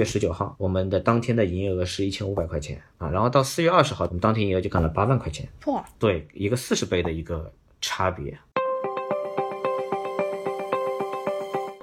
[0.00, 8.36] 月十九号，我们的当天的营业额是一千五百块钱啊，然后到四月二十号，我们当天营业额就干了八万块钱，嚯，对，一个四十倍的一个差别。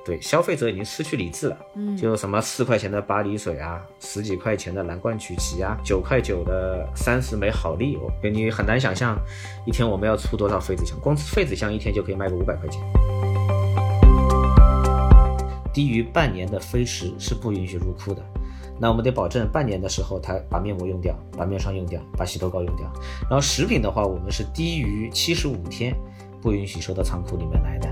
[0.03, 9.15] 对，消费者已经失去理智了，嗯，就什么四块钱的巴黎水啊，十几块钱的蓝罐曲奇啊，九块九的三十枚好利，我给你很难想象，
[9.65, 12.81] 一天我们要出多少废纸箱，光废纸箱一天就可以卖个五百块钱。
[15.77, 18.23] 低于半年的飞食是不允许入库的，
[18.79, 22.91] 那我们得保证半年的时候，他把面膜用掉，把面霜用掉，把洗头膏用掉。
[23.29, 25.95] 然后食品的话，我们是低于七十五天
[26.41, 27.87] 不允许收到仓库里面来的。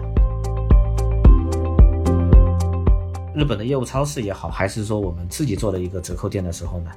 [3.36, 6.90] 日本的业务超市也好，还是说我们自己做的一个折扣店的时候呢，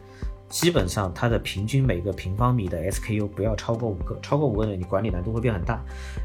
[0.49, 5.79] 基本上它的平均每个平方米的 SKU 不要超过五个，超过五个呢，你管理难度会变很大。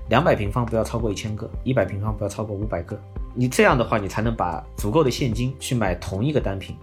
[0.09, 2.97] 两百平方不要超过一千个，一百平方不要超过五百个。
[3.33, 6.77] 你这样的话，你才能把足够的现金去买同一个单品。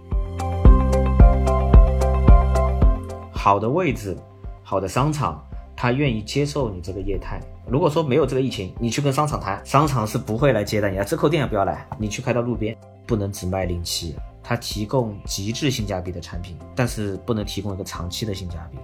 [3.32, 4.14] 好的位置，
[4.62, 5.42] 好的商场，
[5.74, 7.40] 他愿意接受你这个业态。
[7.66, 12.76] 如果说没有这个疫情，你去跟商场谈，商场是不会来接待你的，折扣店也不要来，你去开到路边。
[13.06, 14.14] 不能只卖零七，
[14.50, 18.78] 它提供极致性价比的产品，但是不能提供一个长期的性价比。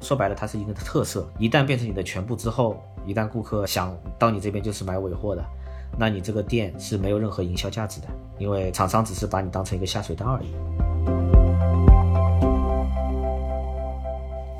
[0.00, 1.30] 说白了，它是一个特色。
[1.38, 5.44] 一旦变成你的全部之后，一旦顾客想到你这边就是买尾货的，
[5.98, 10.89] 那你这个店是没有任何营销价值的，因为厂商只是把你当成一个下水道而已。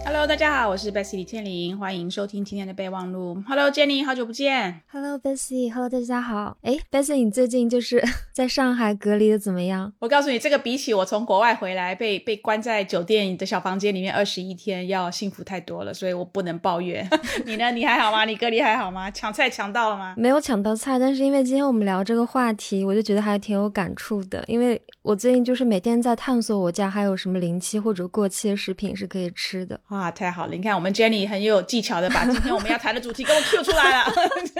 [0.03, 3.43] Hello，大家好，我是 Bessy 李天林，欢迎收听今天的备忘录。
[3.47, 4.81] Hello，Jenny，好久不见。
[4.91, 6.57] Hello，Bessy，Hello，大家好。
[6.63, 9.93] 哎，Bessy，你最近就是 在上海隔离的怎么样？
[10.01, 17.09] 我告诉你，这个比起我从国外回来被被关在酒店的小房间里面二十一天要幸福太多了，所以我不能抱怨。
[17.45, 17.71] 你呢？
[17.71, 18.25] 你还好吗？
[18.25, 19.11] 你隔离还好吗？
[19.11, 20.15] 抢菜抢到了吗？
[20.17, 29.81] 没有抢到菜，但是因为今天我们聊这个话题，我就觉得还挺有感触的，因为我最近就是每天在探索我家还有什么临期或者过期的食品是可以吃的。
[29.89, 30.11] 哇！
[30.11, 30.53] 太好了！
[30.55, 34.13] 你看，我们 Jenny 很有技巧的把今天我们要谈的主题给我 Q 出来了，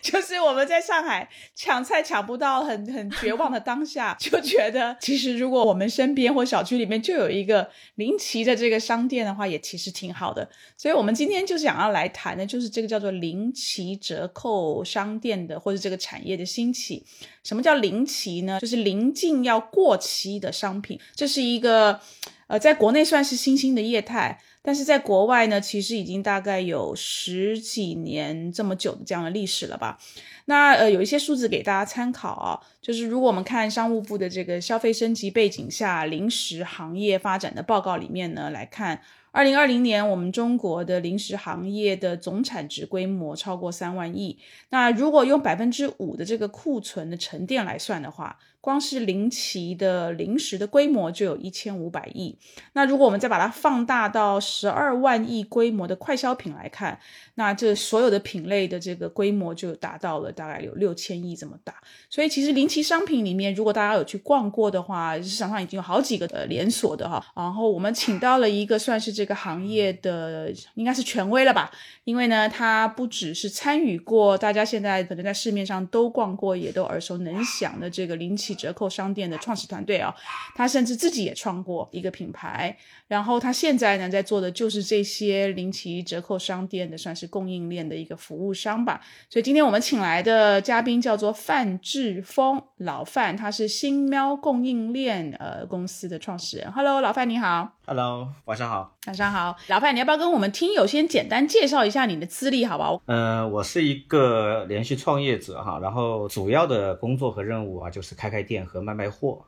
[0.02, 10.48] 就是我们在上海抢菜抢不到，很很绝望的当下， 就觉得其实如果我们身边或小区里面就有一个临奇的这个商店的话，也其实挺好的。
[10.76, 17.04] 所以我们今天就想要来谈的，就是这个叫做临奇折扣商店的，或者这个产业的兴起。
[17.44, 18.58] 什么叫临奇呢？
[18.60, 22.00] 就是临近要过期的商品，这是一个。
[22.46, 29.98] 呃，在国内算是新兴的业态，但是在国外呢，其实已经大概有十几年这么久的这样的历史了吧？
[30.44, 39.00] 那呃，有一些数字给大家参考啊，就是如果我们看商务部的这个消费升级背景下零食行业发展的报告里面呢，来看，
[39.30, 44.38] 二零二零年我们中国的零食行业的总产值规模超过三万亿，
[44.68, 48.38] 那如果用百分之五的这个库存的沉淀来算的话。
[48.60, 52.36] 光是零奇的零食的规模就有一千五百亿，
[52.74, 57.00] 那如果我们再把它放大到十二万亿规模的快消品来看，
[57.36, 61.74] 那这所有的品类的这个规模就达到了大概有六千亿这么大。
[62.10, 67.24] 所以其实零奇商品里面，如果大家有去逛过的话，市场上已经有好几个呃连锁的哈。
[67.34, 71.70] 然后我们请到了一个算是这个行业的应该是权威了吧，
[72.04, 78.49] 因为呢，他不只是参与过大家现在可能在市面上都逛过，也都耳熟能详的这个零奇。
[78.54, 80.14] 折扣商店的创始团队啊，
[80.54, 82.76] 他甚至自己也创过一个品牌，
[83.08, 89.00] 然后他现在呢在做的就是这些零奇折扣商店的算是供应链的一个服务商吧。
[89.28, 96.70] 所以今天我们请来的嘉宾叫做范志峰，老范，他是新喵供应链呃公司的创始人。
[96.72, 97.79] Hello，老范你好。
[97.90, 98.96] Hello，晚上好。
[99.08, 103.02] 晚上好，老范，你要不要跟我们听友先简单介绍一下你的资历，好不好？
[103.06, 109.42] 嗯，我是一个连续创业者哈，然后主要的工作和任务啊，就是开开店和卖卖货。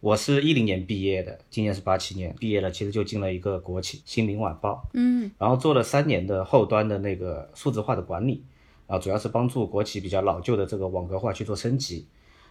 [0.00, 8.44] 我是一零年毕业的，今年是八七年毕业了，其实就进了一个国企《新民晚报》，嗯，然后做了三年的后端的那个数字化的管理，
[8.88, 12.06] 啊，主要是帮助国企比较老旧的这个网格化去做升级。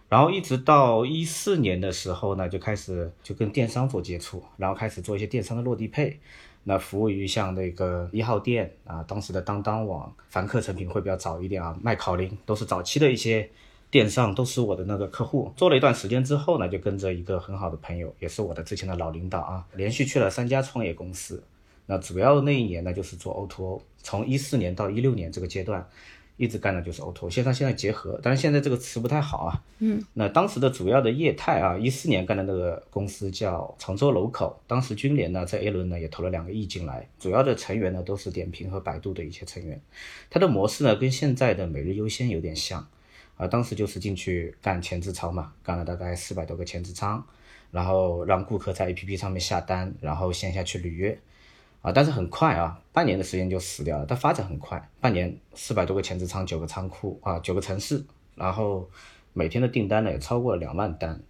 [0.08, 6.20] 然后一直到一四年的时候呢，就开始就跟电商做接触，然后开始做一些电商的落地配。
[6.68, 13.48] 那服务于像那个一号店啊，当时的当当网、凡客成品会比较早一点啊，卖考林都是早期的一些
[13.90, 15.52] 电商，都是我的那个客户。
[15.56, 21.42] 做了一段时间之后呢，就跟着一个很好的朋友，也是我的之前的老领导啊，连续去了三家创业公司。
[21.86, 25.88] 那主要那一年呢，就是做 O2O，从一四年到一六年这个阶段。
[26.36, 29.62] 一直干的就是 O2O，线上现在结合，但是现在这个词不太好啊。
[29.78, 39.80] 嗯，那当时的主要的业态啊，一四年干的那个公司叫常州楼口，当时军联呢在 A 轮呢也投了两个亿进来，主要的成员呢都是点评和百度的一些成员，
[40.28, 42.86] 它的模式呢跟现在的每日优先有点像，
[43.36, 47.22] 啊，当时就是进去干前置仓嘛，干了大概四百多个前置仓，
[47.70, 51.18] 然后让顾客在 APP 上面下单，然后线下去履约，
[51.82, 54.06] 啊，但是很快啊，半年的时间就死掉了。
[54.06, 58.88] 它发展很快，半年四百多个前置仓，九个仓库啊，九个城市，然后
[59.32, 61.20] 每天的订单呢也超过了两万单。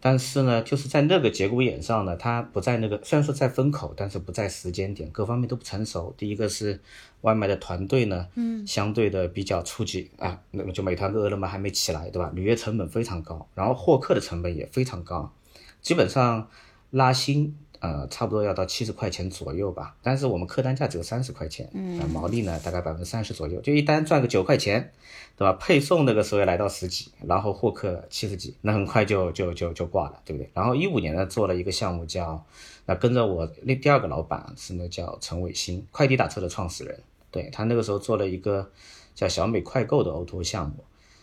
[0.00, 6.14] 但是呢，就是在那个节骨眼上呢，它不在那个，虽然说在风口，但是不在时间点，各方面都不成熟。
[6.18, 6.78] 第一个是
[7.22, 12.30] 外卖的团队呢，嗯，相对的比较初级啊，那么就美团跟饿了么还没起来，对吧？
[12.34, 15.32] 履约成本非常高，然后获客的成本也非常高，
[15.80, 16.48] 基本上
[16.90, 17.56] 拉新。
[17.84, 24.90] 呃，差不多要到七十块钱左右吧，但是我们客单价只有三十块钱，嗯，毛利呢大概百分之三十左右，就一单赚个九块钱，
[25.36, 25.52] 对吧？
[25.60, 30.48] 配送那个时候也来到十几，然后获客七十几，那很快就就就就挂了，对不对？
[30.54, 32.42] 然后一五年呢做了一个项目叫，
[32.86, 36.98] 那跟着我那第二个老板是那叫陈伟新，快递打车的创始人，
[37.30, 38.70] 对他那个时候做了一个
[39.14, 40.76] 叫小美快购的 O2O 项目。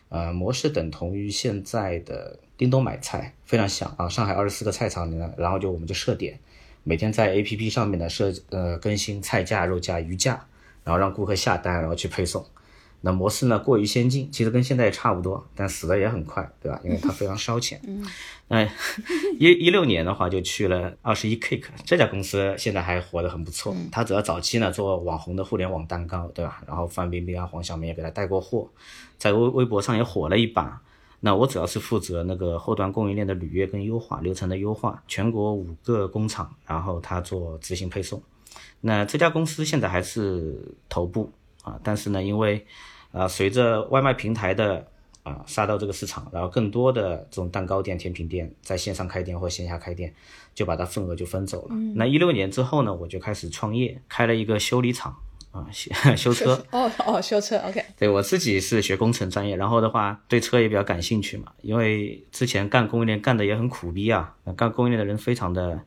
[0.10, 4.10] 呃，模式等同于现在的叮咚买菜，非常像啊。
[4.10, 6.38] 上海二十四个菜场里呢，然后就我们就设点，
[6.84, 10.46] 每天在 APP 上面呢设呃更新菜价、肉价、鱼价，
[10.84, 12.46] 然后让顾客下单，然后去配送。
[13.04, 16.80] 那模式呢过于先进，其实跟现在也差不多，但死的也很快，对吧？
[16.84, 17.82] 因为它非常烧钱。
[17.88, 18.06] 嗯。
[18.48, 18.64] 那
[19.40, 23.76] 一一六年的话就去了二十一 Cake 这家公司，现在还活得很不错。
[23.92, 26.62] 它主要早期呢做网红的互联网蛋糕，对吧？
[26.68, 28.70] 然后范冰冰啊、黄晓明也给他带过货，
[29.18, 30.82] 在微微博上也火了一把。
[31.24, 38.22] 那我主要是负责那个后端供应链的履约跟优化流程的优化，全国五个工厂，然后他做执行配送。
[38.82, 41.32] 那这家公司现在还是头部
[41.62, 42.66] 啊，但是呢，因为
[43.12, 44.88] 啊，随着外卖平台的
[45.22, 50.12] 啊杀到这个市场，然后更多的这种蛋糕店、甜品店在线上开店或线下开店，
[50.56, 51.76] 就把它份额就分走了。
[51.96, 55.16] 那一六年之后呢，我就开始创业，开了一个修理厂
[55.52, 56.54] 啊，修 修车。
[56.72, 57.84] 哦哦，修车，OK。
[57.98, 65.80] 对我自己是学工程专业，然后的话对车也比较感兴趣嘛，因为之前干供应链干的也很苦逼啊，干供应链的人非常的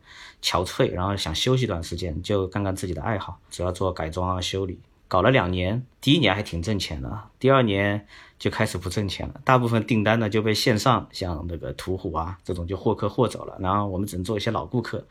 [0.43, 4.79] 憔悴，然后想休息一段时间，就干干自己的爱好，主要做改装啊、修理。
[5.07, 8.07] 搞了两年，第一年还挺挣钱的，第二年
[8.39, 9.41] 就开始不挣钱了。
[9.45, 15.07] 大部分订单呢就被线上像那个途虎啊这种就获客获走了，然后我们只能做一些老顾客。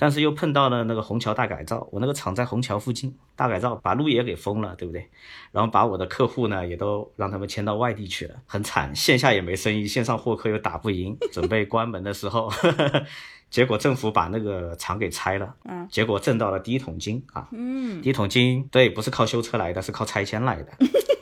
[0.00, 5.06] 但是又碰到了那个虹桥大改造，我那个厂在虹桥附近，大改造把路也给封了，对不对？
[5.52, 12.50] 然后把我的客户呢也都让他们迁到外地去了，很惨，线下也没生意，线上获客又打不赢， 准备关门的时候。
[13.50, 20.72] 结果政府把那个厂给拆了，嗯，结果挣到了第一桶金啊，嗯，第一桶金，对，不是靠修车来的，是靠拆迁来的，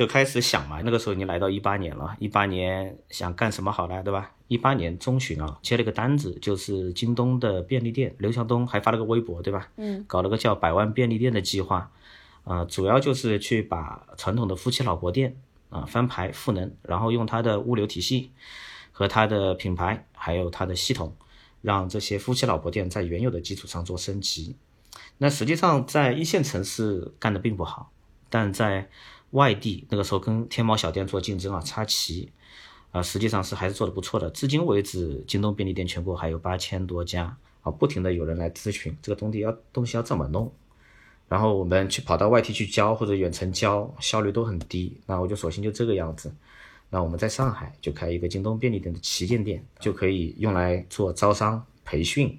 [0.00, 4.32] 就开始想嘛，那个时候已经来到一八年了，一八年想干什么好呢，对吧？
[4.48, 9.68] 一八年中旬啊，接了个单子，就是京东的便利店，刘强东还发了个微博，对吧？
[9.76, 11.90] 嗯，搞了个叫百万便利店的计划，
[12.44, 15.36] 啊，主要就是去把传统的夫妻老婆店
[15.68, 18.30] 啊翻牌赋能，然后用它的物流体系
[18.92, 21.14] 和它的品牌，还有它的系统。
[21.60, 24.56] 让这些夫妻老婆店在原有的基础上做升级，
[25.18, 27.92] 那实际上在一线城市干的并不好，
[28.30, 28.88] 但在
[29.30, 32.30] 外地那个时候跟天猫小店做竞争啊，插旗，
[32.90, 34.28] 啊，实际上是还是做的不错的。
[34.30, 40.52] 至今为止，京东便利店全国还有八千多家啊，不停的有人来咨询这个东西要东西要怎么弄，
[41.28, 46.34] 然后我们去跑到外地去交或者远程交，效率都很低，那我就索性就这个样子。
[46.92, 52.36] 那我们在上海就开一个京东便利店的旗舰店，就可以用来做招商培训，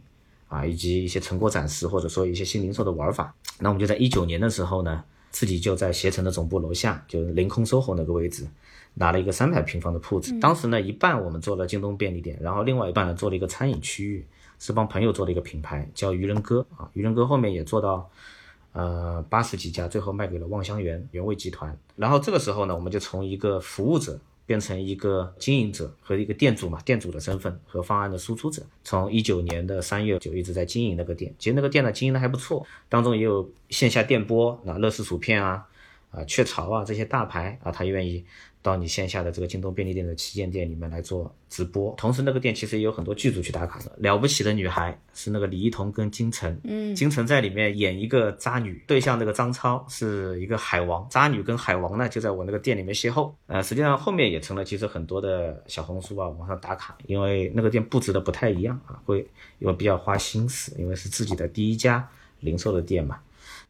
[0.49, 3.33] 啊，以及一些成果展示，或者说一些新零售的玩法。
[3.59, 8.45] 那我们就在一九年的时候呢，自己就在携程的总部楼下，就是凌空 SOHO 那个位置，
[8.93, 10.37] 拿了一个三百平方的铺子。
[10.39, 14.25] 当时呢，一半我们做了京东便利店，然后另外一半呢做了一个餐饮区域，
[14.59, 16.89] 是帮朋友做的一个品牌，叫愚人哥啊。
[16.93, 18.09] 愚人哥后面也做到，
[18.73, 21.75] 呃，八十几家，最后卖给了望香园原味集团。
[21.95, 24.19] 然后这个时候呢，我们就从一个服务者。
[24.45, 28.61] 变成一个经营者和一个店主嘛，店主的身份和方案的输出者。
[28.83, 35.67] 从一九年的三月就一直在经营那个店，其实那个店呢经营的还不错，当中也有线下电波，那乐事薯片啊，
[36.11, 38.25] 啊雀巢啊这些大牌啊，他愿意。
[38.61, 43.91] 到你线下的这个京东便利店的旗舰店里面来做直播，同时那个店其实也有很多剧组去打卡的。
[43.97, 53.31] 了不起的女孩是那个李一桐跟金晨，嗯，金晨在里面演一个渣女，对象那个张超是一个海王，渣女跟海王呢就在我那个店里面邂逅。
[53.47, 59.27] 呃，实际上后面也成了其实很多的小红书啊网上打卡，因为那个店布置的不太一样啊，会
[59.59, 62.07] 因为比较花心思，因为是自己的第一家
[62.41, 63.19] 零售的店嘛。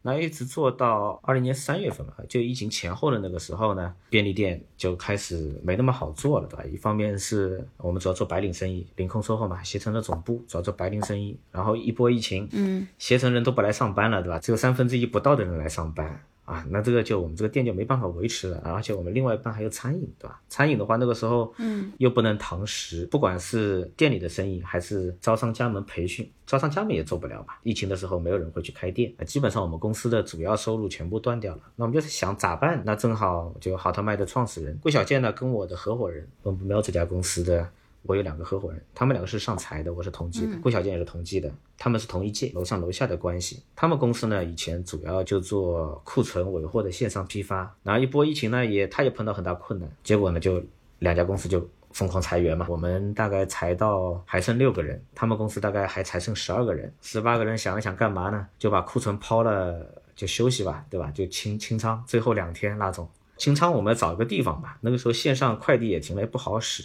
[0.02, 6.64] 那一直做到二零年三月份吧，就疫情前后的那个时候呢，便利店就开始没那么好做了，对吧？
[6.64, 14.38] 一方面是我们主要做白领生意，凌空售后嘛，携程的总部主要做白领生意，然后一波疫情，嗯，携程人都不来上班了，对吧？
[14.38, 16.24] 只有三分之一不到的人来上班。
[16.52, 20.40] 啊，那这个就我们这个店就没办法维持了，而且我们另外一半还有餐饮，对吧？
[20.48, 27.58] 餐饮的话，那个时候嗯又不能堂食，不管是店里的生意还是招商加盟培训，招商加盟也做不了吧？
[27.62, 31.62] 疫情的时候没有人会去开店，基本上我们公司的主要收入全部断掉了。
[31.76, 32.82] 那我们就是想咋办？
[32.84, 37.68] 那正好就好特卖的创始人桂小健呢，跟我的合伙人，我们喵这家公司的。
[38.02, 43.62] 我有两个合伙人，他们两个是上财的，我是同济的，顾小健也是同济的，他们是同一届，楼上楼下的关系。
[43.76, 50.62] 他们公司呢，以前主要就做库存尾货的线上批发，然后一波疫情呢，也他也碰到很大困难，结果呢，就
[50.98, 52.66] 两家公司就疯狂裁员嘛。
[52.68, 58.46] 我们大概裁到还剩六个人，他们公司大概还裁剩十二个人，十八个人想了想干嘛呢？
[58.58, 61.08] 就把库存抛了，就休息吧，对吧？
[61.12, 64.76] 就清清仓，最后两天那种清仓，我们找一个地方吧。
[64.80, 66.82] 那个时候线上快递也停了，也不好使。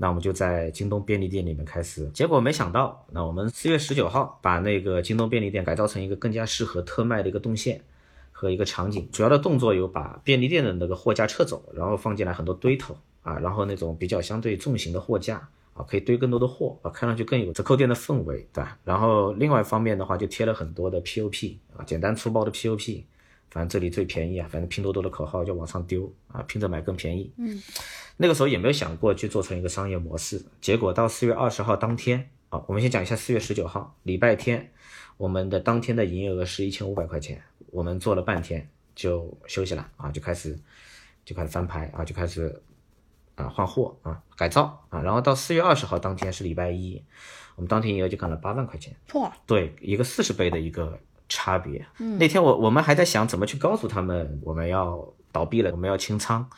[0.00, 7.80] 那我们就在京东便利店里面开始，结果没想到，那我们四月十九号把那个京东便利店改造成一个更加适合特卖的一个动线
[8.30, 9.08] 和一个场景。
[9.10, 18.78] 主要的动作有把便利店的那个货架撤走，然后放进来很多堆头啊，然后那种比较相对重型的货架啊，可以堆更多的货啊，看上去更有折扣店的氛围，对吧？
[18.84, 23.02] 然后另外一方面的话，就贴了很多的 POP 啊，简单粗暴的 POP。
[23.50, 24.46] 反正这里最便宜啊！
[24.52, 27.32] 反正拼多多的口号就往上丢啊，拼着买更便宜。
[27.38, 27.58] 嗯，
[28.18, 30.44] 那个时候也没有想过去做成一个商业模式。
[30.60, 34.70] 结果到四月二十号当天啊，我们先讲一下四月十九号礼拜天，
[35.16, 37.42] 我们的当天的营业额是一千五百块钱。
[37.70, 40.58] 我们做了半天就休息了啊，就开始
[41.24, 42.62] 就开始翻牌啊，就开始
[43.36, 45.00] 啊换货啊改造啊。
[45.00, 47.02] 然后到四月二十号当天是礼拜一，
[47.56, 48.94] 我们当天营业额就干了八万块钱。
[49.06, 49.32] 错！
[49.46, 50.98] 对，一个四十倍的一个。
[51.30, 51.86] 差别。
[52.18, 56.48] 那天我我们还在想怎么去告诉他们我们要倒闭了，我们要清仓。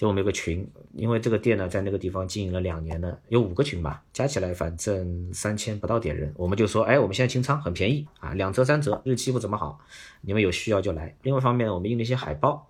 [0.00, 6.32] 就我们有个群，因为这个店呢在那个地方经营了两年了，有五个群吧，加起来反正三千不到点人。
[6.38, 9.78] 我们就说，哎，我们现在清仓很便宜啊，两折三折，日期不怎么好，
[10.22, 11.14] 你们有需要就来。
[11.20, 12.66] 另外一方面，我们印了一些海报，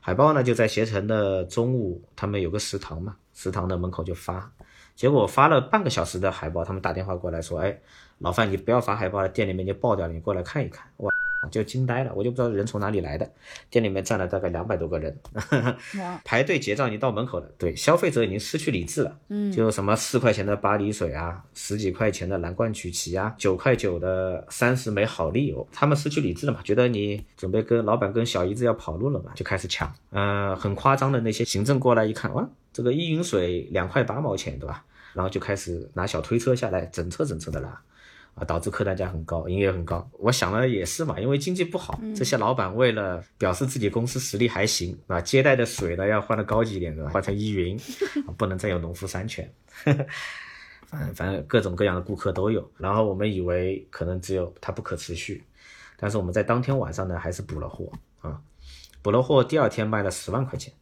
[0.00, 4.50] 海报呢就在携程的中午，他们有个食堂嘛，食堂的门口就发。
[4.96, 7.78] 结果发了半个小时的海报，他们打电话过来说，哎。
[8.18, 10.12] 老范，你不要发海报了，店里面就爆掉了。
[10.12, 11.11] 你过来看一看，哇，
[11.50, 13.28] 就惊呆了，我就不知道人从哪里来的。
[13.70, 15.16] 店里面站了大概两百多个人，
[16.24, 17.50] 排队结账已经到门口了。
[17.58, 19.18] 对，消费者已经失去理智了。
[19.28, 26.60] 嗯，就什么四块钱的巴黎水啊，十几块钱的蓝罐曲奇啊，九块九的三十枚好利友，他们失去理智了嘛？
[26.62, 29.32] 觉得你准备跟老板跟小姨子要跑路了嘛？
[29.34, 29.92] 就开始抢。
[30.10, 34.84] 嗯，很夸张的那些行政过来一看，哇，这个依云水两块八毛钱，对吧？
[35.14, 37.82] 然后就开始拿小推车下来，整车整车的拉。
[38.34, 40.08] 啊，导致客单价很高，营业额很高。
[40.18, 47.10] 我想了也是嘛，因为经济不好，这些老板为了表示自己公司实力还行，啊，接待的水呢要换的高级一点，对吧？
[47.10, 47.78] 换成依云，
[48.38, 49.52] 不能再有农夫山泉。
[50.86, 52.70] 反正反正各种各样的顾客都有。
[52.76, 55.42] 然后我们以为可能只有它不可持续，
[55.96, 58.40] 但是我们在当天晚上呢还是补了货啊，
[59.02, 60.72] 补了货，第二天卖了十万块钱，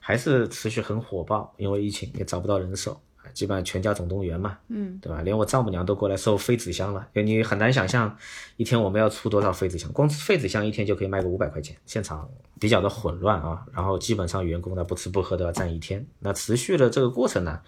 [0.00, 3.00] 还是持续很火爆，因为疫情也找不到人手。
[3.32, 5.22] 基本上全家总动员嘛，嗯，对吧？
[5.22, 8.16] 连我丈母娘都过来收废纸箱了，就你很难想象，
[8.56, 9.90] 一天我们要出多少废纸箱？
[9.92, 11.76] 光废纸箱一天就可以卖个五百块钱。
[11.86, 12.28] 现场
[12.60, 16.04] 比较的混乱啊，然后基本上员工呢不吃不喝都要站一天。
[16.18, 17.60] 那持续的这个过程呢，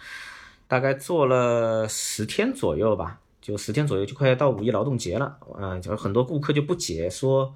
[0.68, 7.54] 大概做了十天左右吧，就十天左右就快要到五一劳动节了，嗯，就很多顾客就不解说，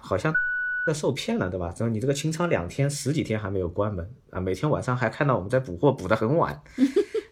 [0.00, 0.34] 好像
[0.86, 1.74] 在受骗了，对吧？
[1.76, 6.60] 说你这个清仓两天十几天还没有关门啊，每天晚上还看到我们在补货，补得很晚。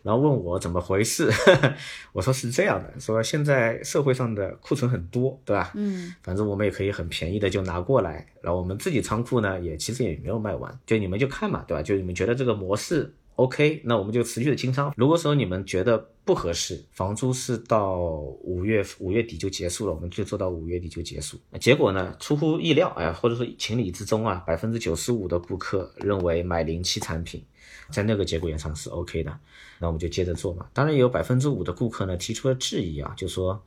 [0.04, 1.30] 然后问我怎么回事，
[2.12, 5.72] 我说是这样的，说现在社会上的库存很多，对吧？
[5.74, 11.82] 嗯，反正我们也可以很便宜的就拿过来，然后我们自己仓库呢也其实也没有卖完，就你们就看嘛，对吧？
[11.82, 14.92] 就你们觉得这个模式 OK，那我们就持续的清仓。
[14.94, 17.98] 如果说你们觉得不合适，房租是到
[18.42, 21.38] 五月五月底就结束了，我们就做到五月底就结束。
[21.58, 27.42] 结果呢，出乎意料，哎，或者说情理之中啊，百分之九十五的顾客认为买零七产品。
[27.90, 29.38] 在那个节骨眼上是 OK 的，
[29.78, 30.66] 那我们就接着做嘛。
[30.72, 33.62] 当然也有百分之五的顾客呢提出了质疑啊，就说：“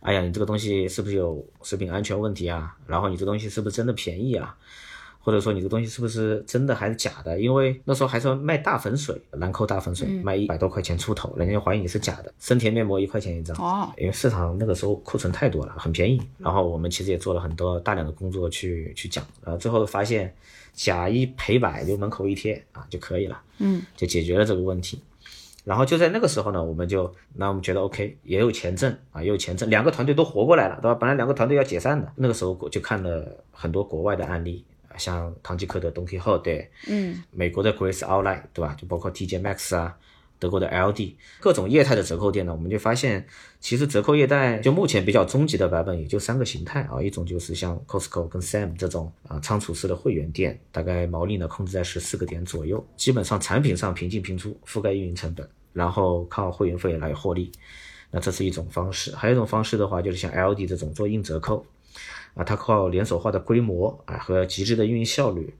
[0.00, 2.76] 哎呀，你这个东西是不是有食品安全问题啊？
[2.86, 4.56] 然后你这东西是不是真的便宜啊？
[5.24, 7.40] 或者说你这东西是不是真的还是假的？
[7.40, 12.34] 因为那时候还是卖大粉水，兰蔻大粉水卖一百多块钱出头，人家怀疑你是假的。
[12.40, 16.20] 生田面膜一块钱一张哦，因为市场那个时候库存太多了，很便宜。
[16.38, 20.34] 然后我们其实也做了很多大量的工作去去讲，然后最后发现。
[20.72, 25.00] 假一赔百，就门口一贴啊就可以了，嗯，就解决了这个问题。
[25.64, 30.94] 然后就在那个时候呢，我们就那我们觉得 OK，也有钱挣啊，也有钱挣，两个团队都活过来了，对吧？
[30.94, 34.64] 本来两个团队要解散的，那个时候就看了很多国外的案例，
[34.96, 38.74] 像唐吉诃德、Donkey Hall，对，嗯，美国的 Grace Outlet，对吧？
[38.76, 39.96] 就包括 TJ Maxx 啊。
[40.42, 43.24] 德国的 LD，各种业态的折扣店呢，我们就发现，
[43.60, 57.52] 其实折扣业态就目前比较终极的版本也就三个形态啊，一种就是像 Costco 跟 Sam 这种啊仓储式的会员店，大概毛利呢控制在十四个点左右，基本上产品上平进平出，覆盖运营成本，然后靠会员费来获利。
[58.10, 61.64] 那这是一种方式，还有一种方式的话，就是像 LD 这种做硬折扣，
[62.34, 65.54] 啊，它靠连锁化的规模啊和极致的运营效率，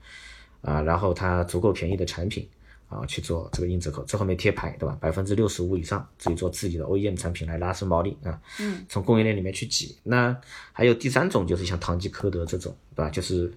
[0.60, 2.48] 啊，然后它足够便宜的产品。
[2.92, 4.96] 啊，去做这个硬折扣，这后面贴牌，对吧？
[5.00, 8.38] 百分之六十五以上，自己做自己的 OEM 产品来拉升毛利啊。
[8.60, 9.96] 嗯，从供应链里面去挤。
[10.02, 10.36] 那
[10.72, 13.08] 还有第三种，就是像唐吉诃德这种，对吧？
[13.08, 13.50] 就是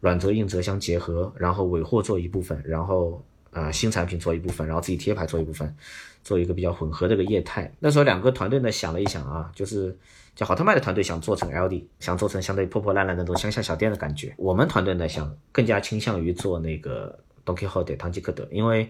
[0.00, 5.72] 软折硬折相结合，然后尾货做一部分，然后啊新产品做一部分，然后自己贴牌做一部分，
[6.24, 7.72] 做一个比较混合的一个业态。
[7.78, 9.96] 那时候两个团队呢想了一想啊，就是
[10.34, 14.34] 叫好特卖的团队想做成 LD，想做成相对破破烂烂的那种乡下小店的感觉。
[14.36, 17.18] 我们团队呢想更加倾向于做那个。
[17.44, 18.88] Don Quixote 唐吉诃德，因为，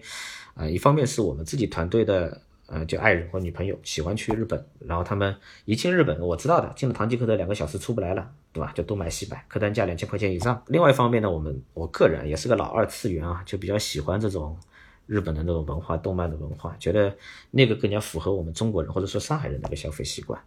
[0.55, 8.71] 呃，一方面是我们自己团队的，呃，就爱人或女朋友喜欢去日本，然后他们一进日本，我知道的，进了唐吉诃德两个小时出不来了，对吧？
[8.75, 10.63] 就东买西买，客单价两千块钱以上。
[10.67, 14.57] 另外一方面呢，我们我个人也是个老二次元啊，就比较喜欢这种
[15.05, 17.15] 日本的那种文化，动漫的文化，觉得
[17.49, 20.41] 那个更加符合我们中国人或者说上海人的一个消费习惯。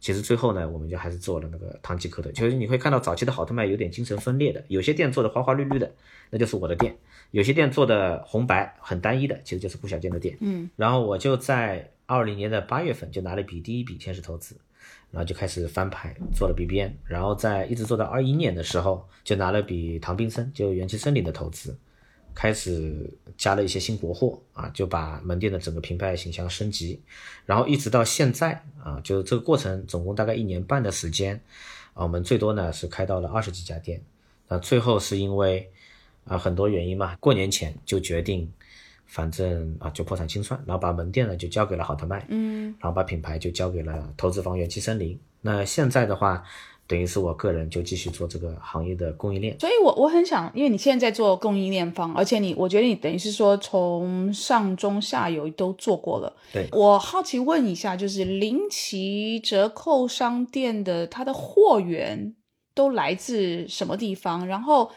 [0.00, 2.30] 其实最后呢，我们就还是做了那个唐吉诃德。
[2.32, 5.88] 就是你会看到早期的好特卖有点精神分裂的，有些店做的花花绿绿的，
[6.28, 6.92] 那就是我的店；
[7.32, 10.38] 有些店做的红白很单一的，其实就是顾小健的店。
[10.40, 14.56] 嗯，然后我就在二零年的八月份就拿了笔第一笔天使投资，
[15.10, 21.76] 然后就开始翻牌做了 BBN，然后在一直做到二一年的时候就拿了笔唐滨森就元气森林的投资。
[22.34, 26.98] 开始加了一些新国货啊，就把门店的整个品牌形象升级，
[27.44, 31.38] 然后一直到现在啊，就这个过程总共大概一年半的时间
[31.92, 34.02] 啊，我们最多呢是开到了二十几家店，
[34.48, 35.70] 那最后是因为
[36.26, 38.50] 啊很多原因嘛，过年前就决定，
[39.06, 46.44] 反正啊就破产清算，然后把门店呢就交给了好特卖，嗯，然后把品牌就交给了投资方元气森林，那现在的话。
[46.88, 56.36] 等于是我个人就继续做这个行业的供应链，所以，我我很想，因为你现在在做供应链方，而且你，我觉得你等于是说从上中下游都做过了。
[56.52, 62.34] 对我好奇问一下，就是林奇折扣商店的它的货源
[62.74, 64.46] 都来自什么地方？
[64.46, 64.90] 然后。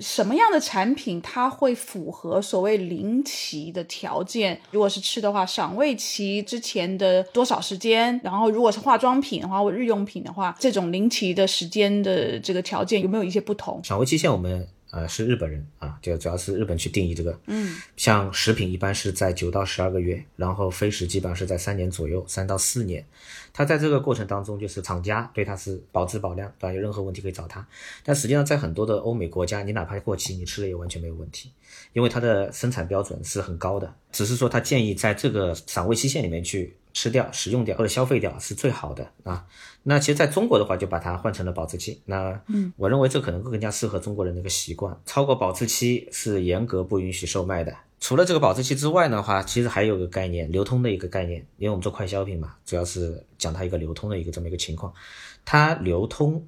[0.00, 4.58] 什么样的产品它会符合所谓临期的条件？
[4.70, 8.18] 如果是吃的话，赏味期之前的多少时间？
[8.24, 13.80] 然后如果是化妆品的话，或日用品的话，这种临期的时间的这个条件有没有一些不同？
[13.84, 14.66] 赏味期限我们。
[14.90, 17.38] 呃，是日本人啊，就主要是日本去定义这个。
[17.46, 23.04] 嗯，像食品一般是在九到十二个月，然后非食基本上是在三年左右，三到四年。
[23.52, 26.72] 它在这个过程当中，就是厂家对它是保质保量，对吧？
[26.72, 27.66] 有任何问题可以找他。
[28.04, 31.52] 但实际上，在很多的欧美国家，你哪怕过期，你吃了也完全没有问题，
[31.92, 33.94] 因为它的生产标准是很高的。
[34.10, 36.76] 只是说，他建议在这个赏味期限里面去。
[36.92, 39.46] 吃掉、使用掉或者消费掉是最好的啊。
[39.82, 42.02] 那其实在中国的话，就把它换成了保质期。
[42.04, 44.98] 那嗯，我认为这可能更加适合中国人的一个习惯。
[45.06, 47.74] 超过保质期是严格不允许售卖的。
[47.98, 51.44] 除了这个保质期之外的话，其实还有个概念，流通的一个概念。
[51.58, 54.92] 因为我们做快消品嘛，主要是讲它一个流通的一个这么一个情况。
[55.44, 56.42] 它流通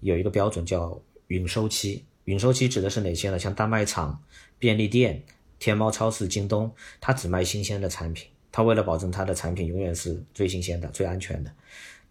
[0.00, 2.04] 有一个标准叫允收期。
[2.24, 3.38] 允收期指的是哪些呢？
[3.38, 4.18] 像大卖场、
[4.58, 5.22] 便利店、
[5.58, 8.26] 天猫超市、京东，它只卖新鲜的产品。
[8.54, 11.50] 他为了保证他的产品永远是最新鲜的、最安全的，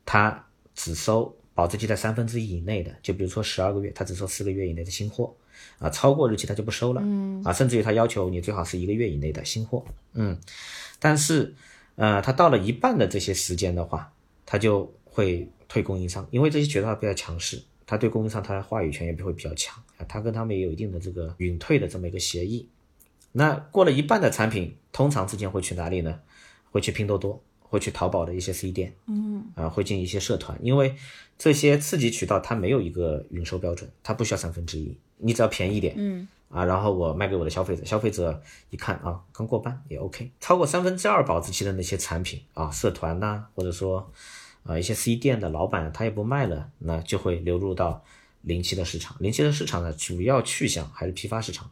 [0.06, 5.34] 他只收保质期在三分之一以内的，就比如说十二个月，他只收四个月以内的新货，
[5.80, 10.38] 啊，超过日期他就不收了，嗯，啊，甚至于他要求你最好是一个月以内的新货，嗯，
[11.00, 11.56] 但是，
[11.96, 14.12] 呃，他到了一半的这些时间的话，
[14.46, 22.68] 他就会退供应商，因为这些渠道比较强势，他对供应商他的话语权也会比较强，啊，他跟他们也有一定的这个允退的这么一个协议，
[23.32, 26.20] 那过了一半的产品，通常之间会去哪里呢？
[26.74, 30.96] 会去拼多多，会去淘宝的一些 C 店，嗯，啊，会进一些社团，因为
[31.38, 44.12] 这些刺激渠道它没有一个允收标准，它不需要三分之一，你只要便宜一点，嗯，啊，然后我卖给我的消费者，消费者一看啊，刚过半也 OK，超过三分之二保质期的那些产品啊，社团呐，或者说
[44.64, 48.04] 啊一些 C 店的老板他也不卖了，那就会流入到
[48.42, 51.70] 临期的市场，临期的市场呢，主要去向还是批发市场，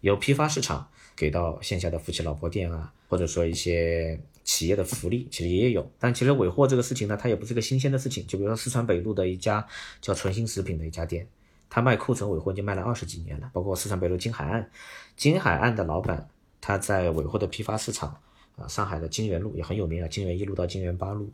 [0.00, 4.20] 由批发市场给到线下的夫妻老婆店啊，或者说一些。
[4.44, 8.26] 企业的福利其实也有，但其实尾货这个事情呢，它也不是个新鲜的事情。
[8.26, 9.66] 就比如说四川北路的一家
[10.00, 11.26] 叫纯心食品的一家店，
[11.70, 13.50] 他卖库存尾货已经卖了二十几年了。
[13.52, 14.68] 包括四川北路金海岸，
[15.16, 16.28] 金海岸的老板
[16.60, 18.20] 他在尾货的批发市场
[18.56, 21.30] 啊，上海的金源路也很有名啊，金源一路到金源八路，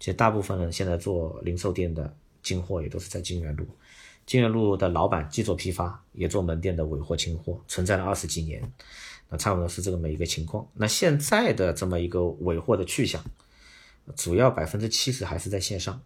[0.00, 3.66] 其实大部分人现在做零售店的进货也都是在金源路。
[4.24, 8.60] 金源路的老板既做批发，也做门店的尾货清货，存在了二十几年，
[9.28, 10.66] 那差不多是这么一个情况。
[10.74, 13.22] 那现在的这么一个尾货的去向，
[14.14, 16.00] 主要百分之七十还是在线上，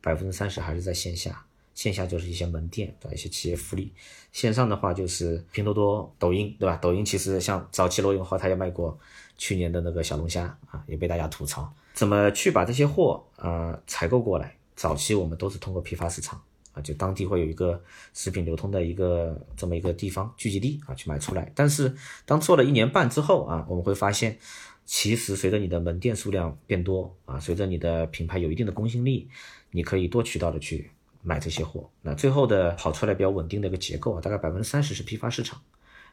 [0.00, 1.44] 百分之三十还是在线下。
[1.74, 3.92] 线下就是一些门店对吧，一些企业福利；
[4.32, 6.74] 线上的话就是拼多多、抖音，对吧？
[6.76, 8.98] 抖音其实像早期罗永浩他也卖过
[9.36, 11.70] 去年的那个小龙虾啊，也被大家吐槽。
[11.92, 14.56] 怎么去把这些货啊采购过来？
[14.74, 16.42] 早期我们都是通过批发市场
[16.76, 21.50] 啊，就当地会有一个食品流通的一个这么一个地方聚集地啊，去买出来。
[21.54, 21.92] 但是
[22.24, 24.38] 当做了一年半之后啊，我们会发现，
[24.84, 29.28] 其实随着你的门店数量变多啊，随着你的品牌有一定的公信力，
[29.70, 30.90] 你可以多渠道的去。
[31.22, 35.60] 买这些货，那最后的跑出来比较稳定的一个结构啊，大概百分之三十是批发市场，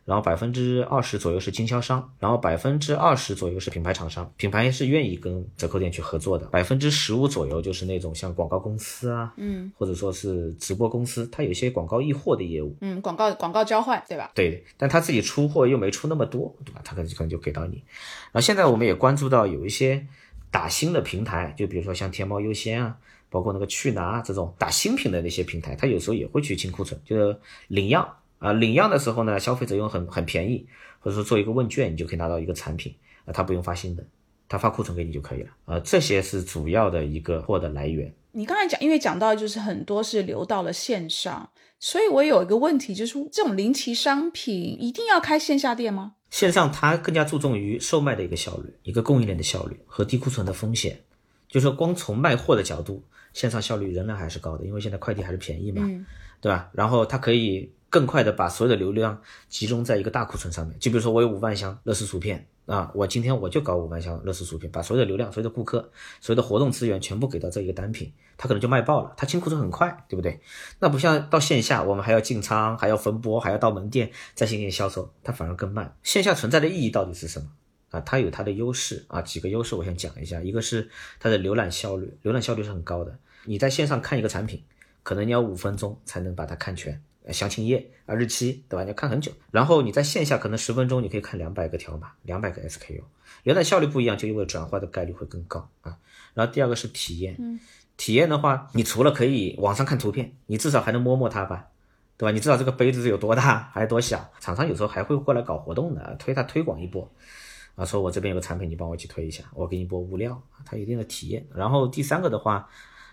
[0.06, 14.32] 然后百分之二十左右是经销商，然后百分之二十左右是品牌厂商，品牌是愿意跟折扣店去合作的，百分之十五左右就是那种像广告公司啊，嗯，或者说是直播公司，它有一些广告易货的业务，嗯，广告广告交换，对吧？
[14.36, 16.82] 对，但他自己出货又没出那么多，对吧？
[16.84, 17.76] 他可能可能就给到你。
[18.32, 20.06] 然后现在我们也关注到有一些
[20.52, 22.98] 打新的平台，就比如说像天猫优先啊。
[23.30, 27.36] 包括那个去拿这种打新品的那些平台，它有时候也会去清库存，就是
[27.68, 28.08] 领样
[28.44, 30.68] 啊，领样的时候呢，消费者用很很便宜，
[31.00, 34.06] 或者说做一个问卷，你就可以拿到一个产品啊，他不用发新的，
[34.50, 38.14] 他发库存给你就可以了啊，这些是主要的一个货的来源。
[38.34, 46.16] 你刚才讲，因为讲到就是很多是流到了线上，所以我有一个问题，就是这种临期商品一定要开线下店吗？
[46.30, 51.00] 线上它更加注重于售卖的一个效率，一个供应链的效率和低库存的风险，
[51.54, 53.04] 就是说光从卖货的角度。
[53.34, 55.82] 线上效率仍然还是高的，因为现在快递还是便宜嘛，
[56.39, 56.70] 对吧？
[56.72, 60.78] 然后它可以更快的把所有的流量集中在一个大库存上面。
[60.78, 65.89] 就比如说我有五万箱乐事薯片啊，我今天我就搞五万箱乐事薯片，把所有的流量、所有的顾客、
[66.22, 70.39] 所有的活动资源全部给到这一个单品，它可能就卖爆了，它清库存很快，对不对？
[70.78, 75.98] 那不像到线下，我们还要进仓，还要分拨，还要到门店再进行销售，它反而更慢。
[76.04, 77.48] 线下存在的意义到底是什么？
[77.94, 83.16] 啊，它有它的优势啊，几个优势我先讲一下，一个是它的浏览效率，浏览效率是很高的。
[83.46, 84.64] 你在线上看一个产品，
[85.04, 88.84] 可能你要五分钟才能把它看全，详情页啊、日期，对吧？
[88.84, 89.32] 你要看很久。
[89.52, 93.02] 然后你在线下可能十分钟你可以看两百个条码，两百个 SKU，
[93.44, 96.00] 浏览效率不一样，就因为转化的概率会更高啊。
[96.34, 97.60] 然后第二个是体验，
[97.96, 101.68] 体验的话，你除了可以网上看图片，你至少还能摸摸它吧，
[102.18, 102.32] 对吧？
[102.32, 104.32] 你知道这个杯子有多大还是多小？
[104.40, 107.08] 厂商有时候还会过来搞活动的，推它推广一波。
[107.76, 111.46] 啊，说我这边有个产品，你帮我去推一下，我给你播物料，它有一定的体验。
[111.56, 112.70] 然后第三个的话，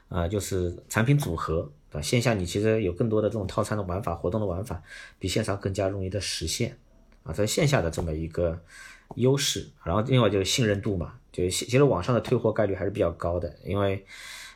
[0.09, 4.83] 啊，就是产品组合，啊，线下你其实有更多的这种套餐的玩法、活动的玩法，
[5.18, 6.77] 比线上更加容易的实现，
[7.23, 8.61] 啊，在线下的这么一个
[9.14, 9.66] 优势。
[9.83, 14.05] 然后另外就是信任度嘛，就其实网上的退货概率还是比较高的，因为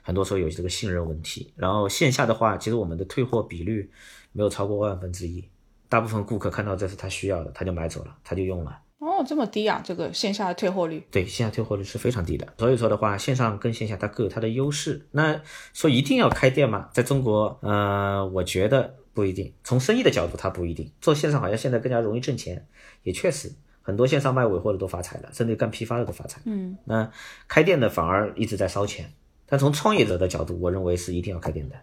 [0.02, 1.50] 很多时候有这个信任问题。
[1.56, 3.90] 然后线下的话，其实我们的退货比率
[4.32, 5.42] 没有超过万分之一，
[5.88, 8.80] 大部分顾客看到这是他需要的，他就买走了，他就用了。
[8.98, 9.82] 哦，这么低啊！
[9.84, 12.54] 这个线下的退货率，对，线下退货率是非常低的。
[12.58, 15.06] 所以说的话，线上跟线下它各有它的优势。
[15.10, 15.40] 那
[15.74, 16.88] 说一定要开店吗？
[16.92, 19.52] 在中国，呃，我觉得不一定。
[19.62, 20.90] 从生意的角度，它不一定。
[21.00, 22.66] 做线上好像现在更加容易挣钱，
[23.02, 23.52] 也确实
[23.82, 26.40] 很多线上卖尾货的都发财了，甚至干批发的都发财。
[26.46, 27.10] 嗯，那
[27.46, 29.12] 开店的反而一直在烧钱。
[29.46, 31.76] 但从创业者的角度，我认为是一定要开店的。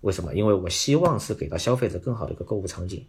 [0.00, 0.34] 为什么？
[0.34, 3.06] 因为我希望是给到消费者更好的一个购物场景，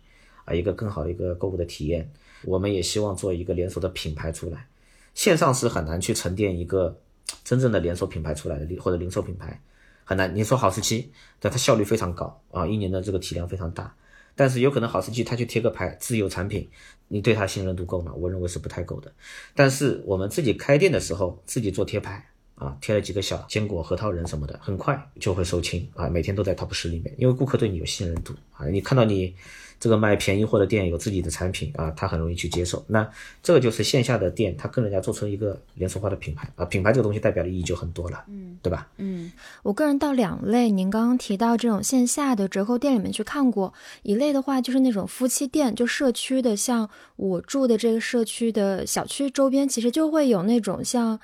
[0.49, 2.09] 啊，一个更好的一个购物的体验。
[2.45, 4.65] 我们也希望做一个连锁的品牌出来，
[5.13, 6.97] 线上是很难去沉淀一个
[7.43, 9.61] 真正的连锁品牌出来的，或者零售品牌
[10.05, 10.33] 很难。
[10.33, 13.93] 你说好时期，但它效率非常高啊，一年的这个体量非常大，
[14.35, 16.69] 但是有可能好时期它去贴个牌自有产品，
[17.09, 18.13] 你对它信任度够吗？
[18.13, 19.11] 我认为是不太够的。
[19.53, 29.35] 但是我们自己开店的时候，自己做贴牌啊，贴了几个小坚果、核桃仁什么的，很快就会售罄啊，每天都在 top 十里面，因为顾客对你有信任度啊，你看到你。
[29.79, 32.83] 这个卖便宜货的店有自己的产品啊，他很容易去接受。
[32.87, 33.09] 那
[33.41, 38.87] 这个就是线下的店，他跟人家做出一个连锁化的品牌啊，品牌这个东西代表的意义就很多了，嗯，对吧？
[38.97, 39.31] 嗯，
[39.63, 51.19] 我个人到两类，您刚刚提到这种线下的折扣店里面去看过，一类的话就是那种夫妻店，就社区的，像我住的这个社区的小区周边，其实就会有那种像。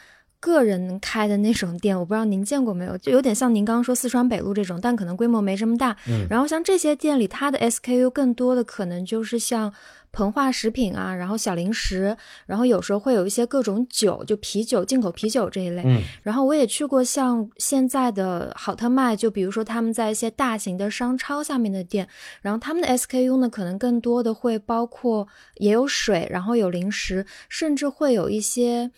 [0.46, 5.98] 个人开的那种店，我不知道您见过没有，就有点像您刚刚说四川北路这种，但可能规模没这么大。
[6.08, 9.74] 嗯，然后像这些店里，它的 SKU 更多的可能就是像
[10.14, 15.82] 膨化食品啊，然后小零食，然后有时候会有一些各种酒，就啤酒、进口啤酒这一类。
[15.84, 22.08] 嗯，然后我也去过像现在的好特卖，就比如说他们在一些大型的商超下面的店，
[22.44, 28.92] 然后他们的 SKU 呢，可能更多的会包括也有水，然后有零食，甚至会有一些。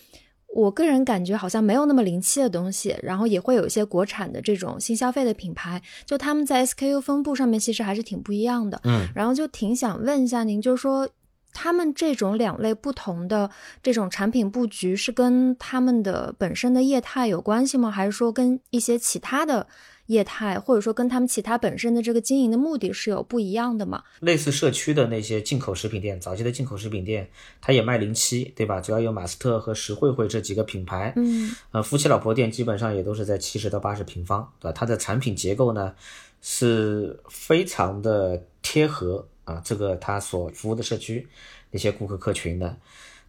[0.54, 8.82] 我个人感觉好像没有那么灵气的东西，然后也会有一些国产的这种新消费的品牌，就他们在 SKU 分布上面其实还是挺不一样的。
[8.84, 11.08] 嗯，然后就挺想问一下您，就是说
[11.54, 13.50] 他们这种两类不同的
[13.84, 17.92] 这种产品布局是跟他们的本身的业态有关系吗？
[17.92, 19.68] 还是说跟一些其他的？
[20.08, 24.04] 业态，或者说跟他们其他本身的这个经营的目的是有不一样的嘛？
[24.20, 27.30] 类似社区的那些进口食品店，早期的进口食品店，
[27.62, 28.82] 它也卖零七，对吧？
[28.82, 31.13] 主要有马斯特和实惠惠这几个品牌。
[31.15, 34.74] 嗯，呃，夫妻老婆店基本上也都是在七十到八十平方，对吧？
[34.76, 35.93] 它的产品结构呢
[36.41, 41.28] 是非常的贴合啊，这个它所服务的社区
[41.72, 42.78] 那些顾客客群的。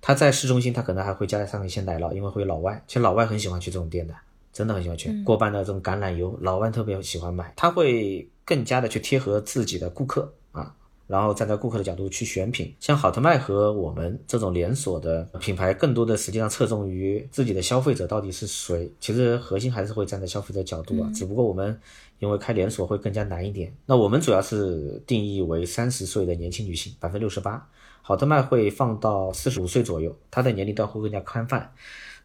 [0.01, 4.15] 它在市中心，它可能还会加上一些奶酪，因为会有老外，其实老外很喜欢去这种店的。
[4.59, 10.75] 真的很喜欢去过半的这种橄榄油，老外特别喜欢买，他会更加的去贴合自己的顾客啊，
[11.07, 12.75] 然后站在顾客的角度去选品。
[12.81, 21.09] 像好特卖和我们这种连锁的品牌，更多的实际上侧重于自己的消费者到底是谁，其实核心还是会站在消费者角度啊。
[21.15, 21.81] 只不过我们
[22.19, 27.65] 因为开连锁会更加难一点，那我们主要是定义为三十岁的年轻女性，百分之六十八，
[28.03, 31.71] 好特卖会放到四十五岁左右，它的年龄段会更加宽泛。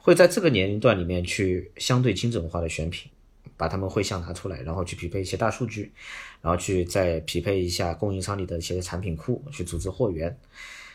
[0.03, 3.09] 会在这个年龄段里面去相对精准化的选品，
[3.55, 5.93] 把他们会项拿出来，然后去匹配一些大数据，
[6.41, 10.37] 然后去再匹配一下供应商里的一些产品库，去组织货源。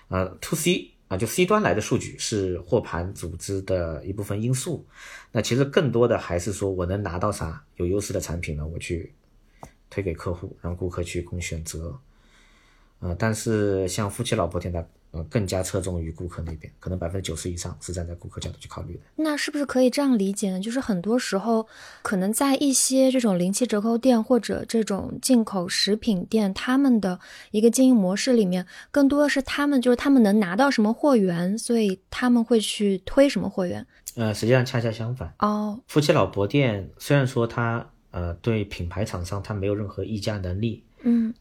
[0.09, 4.85] 呃，to C 啊，就 C 端来的数据是货盘组织的一部分因素。
[5.33, 8.67] 那其实更多的还是说我能拿到啥有优势的产品呢？
[8.67, 9.15] 我去
[9.89, 11.99] 推给客户，让顾客去供选择。
[13.01, 14.87] 呃，但是像夫妻老婆店的。
[15.11, 19.01] 呃，更加侧重于顾客那边，可能百分之九十以上是站在顾客角度去考虑的。
[19.17, 20.61] 那是不是可以这样理解呢？
[20.61, 21.67] 就是很多时候，
[22.03, 27.19] 可能在一些这种零七折扣店或者这种进口食品店，他们的
[27.53, 33.87] 一个经营模式里面，更多的是他们就是他们能拿到什么货源，所以他们会去推什么货源。
[34.17, 35.81] 呃，实际上恰恰相反哦。
[35.87, 40.85] 夫妻老婆店虽然说它呃对品牌厂商它没有任何议价能力。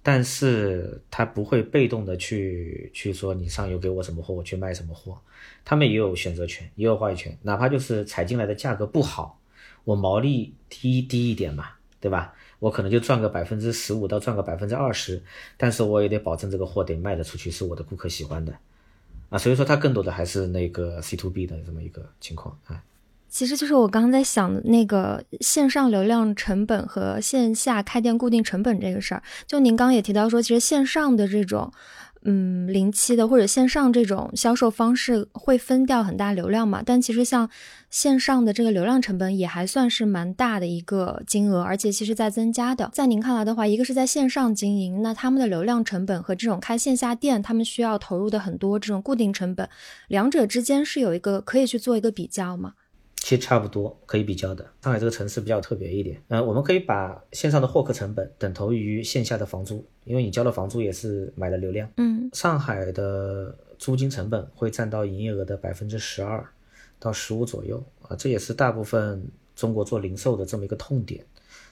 [0.03, 5.17] 但是他不会被动的去去说你上游给我什么货，我去卖什么货，
[5.63, 9.39] 他们也有选择权，也有话语权，哪怕就是采进来的价格不好，
[9.83, 12.33] 我毛利低低一点嘛，对吧？
[12.59, 15.21] 我可能就赚个百分之十五到赚个百分之二十，
[15.57, 18.57] 但是我也得保证这个货得卖得出去，是我的顾客喜欢的，
[19.29, 22.83] 啊，所以说它更多的还是那个 C to B 的这么一个情况啊。
[23.29, 29.23] 其实就是我刚刚在想那个线上流量成本和线下开店固定成本这个事儿。
[29.45, 31.71] 就您刚也提到说，其实线上的这种，
[32.23, 36.81] 嗯，零期的或者线上这种销售方式会分掉很大流量嘛？
[36.85, 37.49] 但其实像
[37.89, 42.89] 线上的这个流量成本也还算是蛮大的一个金额，而且其实在增加的。
[42.93, 49.69] 在您看来的话，一个是在线上经营，那他们的流量成本和这种开线下店，他们需要投入的很多这种固定成本，
[50.07, 52.73] 两者之间是有一个可以去做一个比较吗？
[53.27, 54.65] 其实差不多可以比较的。
[54.81, 61.91] 上海这个城市比较特别一点，嗯，我们可以把线上的获客成本等同于线下的房租，因为你交了房租也是买了流量。
[61.97, 66.41] 嗯，上海的租金成本会占到营业额的百分之十二
[66.99, 69.21] 到十五左右啊，这也是大部分
[69.57, 71.21] 中国做零售的这么一个痛点。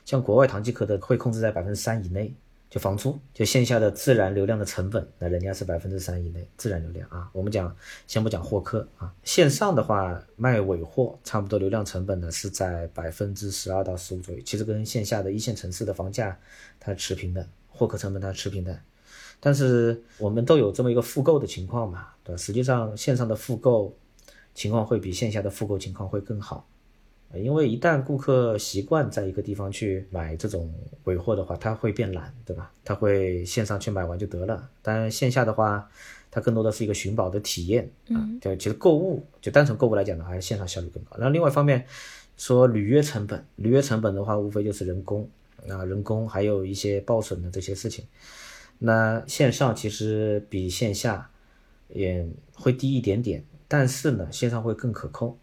[0.04, 2.36] 像国外堂吉诃德会控制在百分之三以内。
[2.76, 7.30] 就房租，就线下的自然流量的成本，那人家是百分之三以内自然流量啊。
[7.32, 7.74] 我们讲，
[8.06, 16.38] 先不讲获客啊，线上的话卖尾货，差不多流量成本呢是在百分之十二到十五左右，其实跟线下的一线城市的房价
[16.78, 18.78] 它持平的，获客成本它持平的。
[19.40, 22.38] 但是我们都有这么一个复购的情况嘛，对吧？
[22.38, 23.98] 实际上线上的复购
[24.54, 26.68] 情况会比线下的复购情况会更好。
[27.34, 32.72] 因为一旦顾客习惯在一个地方去买这种尾货的话，他会变懒，对吧？
[32.84, 34.70] 他会线上去买完就得了。
[34.82, 35.90] 但线下的话，
[36.32, 38.24] 它更多的是一个寻宝的体验啊。
[38.40, 41.18] 对，其实购物就单纯购物来讲呢，还是线上效率更高。
[41.20, 41.86] 那另外一方面
[42.38, 45.28] 说履约成本，履约成本的话，无非就是人工
[45.68, 48.06] 啊，人工还有一些报损的这些事情。
[48.80, 51.30] 那线上其实比线下
[51.90, 55.38] 也会低一点点，但是呢，线上会更可控。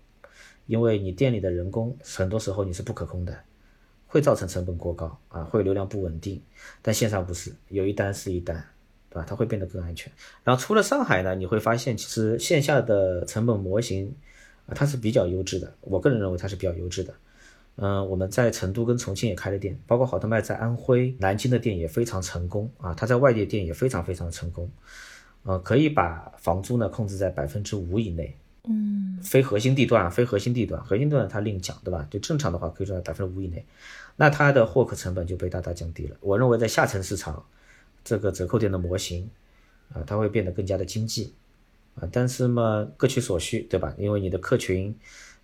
[0.67, 3.37] 因为你店里的人工很多时候你是不可控的，
[4.07, 6.41] 会造成成本过高啊，会流量不稳定。
[6.81, 8.65] 但线上不是，有一单是一单，
[9.11, 9.27] 对吧？
[9.29, 10.13] 它会变得更安全。
[10.45, 14.15] 然后除了上海呢，你会发现其实线下的成本模型
[14.67, 15.73] 啊，它是比较优质的。
[15.81, 17.15] 我个人认为它是比较优质的。
[17.77, 22.93] 嗯，我们在成都跟重庆也开了店，包括好特卖在安徽、南京的店也非常成功啊。
[22.93, 24.71] 它在外地店也非常非常成功，
[25.45, 28.37] 呃，可以把房租呢控制在百分之五以内。
[28.69, 32.07] 嗯，非核心地段，非核心地段，核心地段它另讲，对吧？
[32.09, 33.67] 就正常的话可以做到百分之五以内，
[34.15, 36.17] 那它的获客成本就被大大降低了。
[36.21, 37.45] 我认为在下沉市场，
[38.05, 39.29] 这个折扣店的模型，
[39.93, 41.35] 啊，它会变得更加的经济，
[41.97, 43.93] 啊，但是嘛各取所需，对吧？
[43.99, 44.97] 因为你的客群，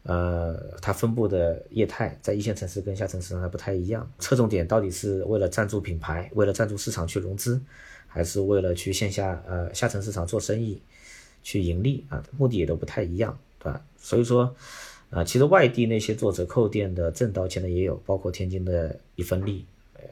[0.05, 7.61] 呃，它分布的业态在一线城市跟下沉市场还不太一样，侧重点到底是为了赞助品牌，为了赞助市场去融资，
[8.07, 10.81] 还是为了去线下呃下沉市场做生意，
[11.43, 12.23] 去盈利啊？
[12.37, 13.81] 目的也都不太一样，对吧？
[13.97, 14.55] 所以说，
[15.11, 20.03] 啊，其实外地那些做折扣店的挣到钱的也有，包括天津的一分利，呃，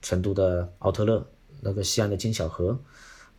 [0.00, 1.26] 成都的奥特乐，
[1.60, 2.78] 那个西安的金小河。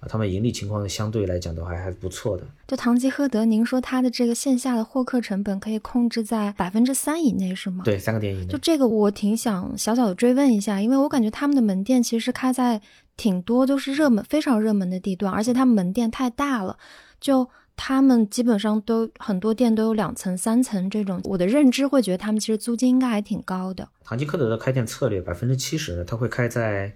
[0.05, 2.43] 他们盈利情况相对来讲的话还是不错的。
[2.67, 7.83] 就堂吉诃德，您说它的这个线下的获客成本可以控制在百分之三以内，是吗？
[7.85, 8.47] 对，三个点以内。
[8.47, 12.81] 就这个，我挺想小小的追问一下，因为我感觉他们的门店其实开在
[13.15, 16.77] 挺多都是热门、非常热门的地段，而且他们门店太大了，
[17.23, 21.21] 就他们基本上都很多店都有两层、三层这种。
[21.23, 23.87] 我的认知会觉得他们其实租金应该还挺高的。
[24.03, 26.93] 唐吉诃德的开店策略，百分之七十呢，它会开在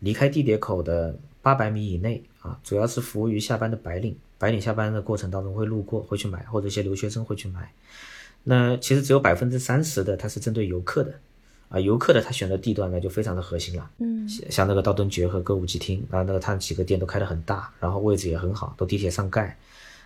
[0.00, 2.24] 离开地铁口的八百米以内。
[2.40, 7.72] 啊，主要是服务于下班的白领，白领下班的过程当中会路过，会去买，或者一些留学生会去买。
[8.42, 11.14] 那其实只有百分之三十的，它是针对游客的，
[11.68, 19.56] 啊，游客的他选的地段呢就非常的核心了，嗯，像那个道顿崛和歌舞伎町啊，那个他几个店都开得很大，然后位置也很好，都地铁上盖，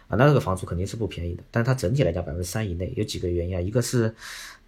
[0.09, 1.43] 啊，那个房租肯定是不便宜的。
[1.51, 4.15] 但它整体来讲百分之三以内，有几个原因啊，一个是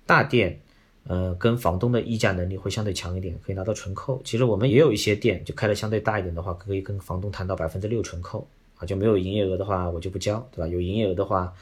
[0.07, 0.61] 大店。
[1.07, 4.19] 呃，跟房东的议价能力会相对强一点，可以拿到纯扣。
[4.25, 10.67] 其实我们也有一些店，就开的相对大一点的话，可以跟房东谈到百分之六纯扣啊，就没有营业额的话，我就不交，对吧？
[10.67, 11.53] 有营业额的话，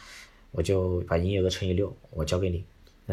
[0.53, 2.63] 我就把营业额乘以六，我交给你。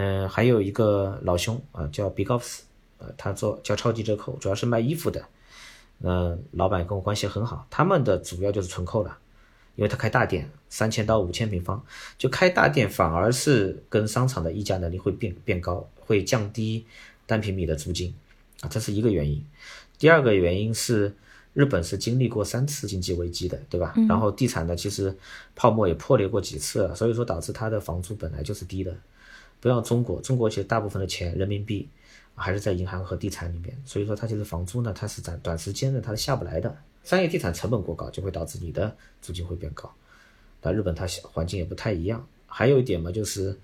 [0.01, 2.59] 嗯，还有一个老兄啊，叫 Big Offs，
[2.99, 5.25] 呃，他做叫超级折扣，主要是卖衣服的。
[6.01, 9.17] 嗯，老板跟我关系很好，他们的主要就是纯扣了。
[9.75, 11.83] 因为他开大店，三千到五千平方，
[12.17, 16.85] 就开大店反而是跟商场的议价能力会变变高，会降低
[17.25, 18.15] 单平米的租金，
[18.61, 19.43] 啊，这是一个原因。
[19.97, 21.13] 第二个原因是
[21.53, 23.93] 日本是经历过三次经济危机的，对吧？
[24.07, 25.13] 然后地产呢，其实
[25.55, 28.95] 泡沫也破裂过几次，所以说导致它的房租本来就是低的。
[29.59, 31.87] 不要中国，中国其实大部分的钱人民币
[32.35, 36.75] 还是在银行和地产里面，所以说它其实房租呢，它是在短时间内它是下不来的。
[37.03, 39.91] 商业地产成本过高，就会导致你的租金会变高。
[40.61, 42.25] 那日本它环境也不太一样。
[42.45, 43.57] 还有一点嘛，就是，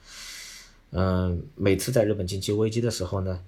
[0.91, 3.39] 嗯，每次在日本经济危机的时候呢，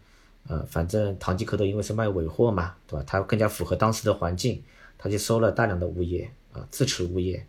[0.47, 3.03] 呃，反正唐吉诃德因为是卖尾货嘛，对吧？
[3.07, 4.61] 它更加符合当时的环境，
[4.97, 7.45] 他就收了大量的物业啊，自持物业，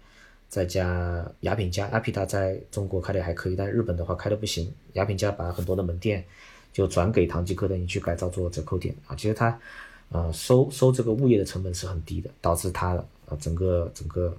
[0.49, 4.73] 再加雅品家，阿皮达在中国开的还可以，但日本的话开的不行。
[4.95, 6.25] 雅品家把很多的门店
[6.73, 9.15] 就转给唐吉诃德，你去改造做折扣店啊。
[9.15, 9.59] 其实它。
[10.11, 12.95] 呃，收收这个物业的成本是很低的，导致它
[13.27, 14.35] 呃整个整个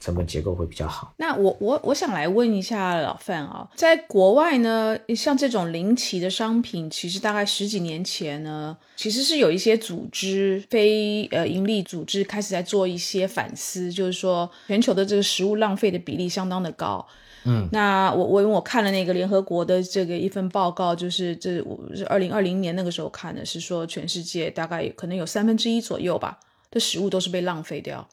[0.00, 1.12] 成本结构会比较好。
[1.18, 17.06] 那我我我想来问一下老范啊，在国外呢，像这种零期的商品，其实大概十几年前呢，其实是有一些组织非呃盈利组织开始在做一些反思，就是说全球的这个食物浪费的比例相当的高。
[17.44, 26.38] 嗯，那我我因为我看了那个联合国的这个一份报告，就是这我是二零二零年那个时候看的，是说全世界大概可能有三分之一左右吧
[26.70, 28.06] 的食物都是被浪费掉。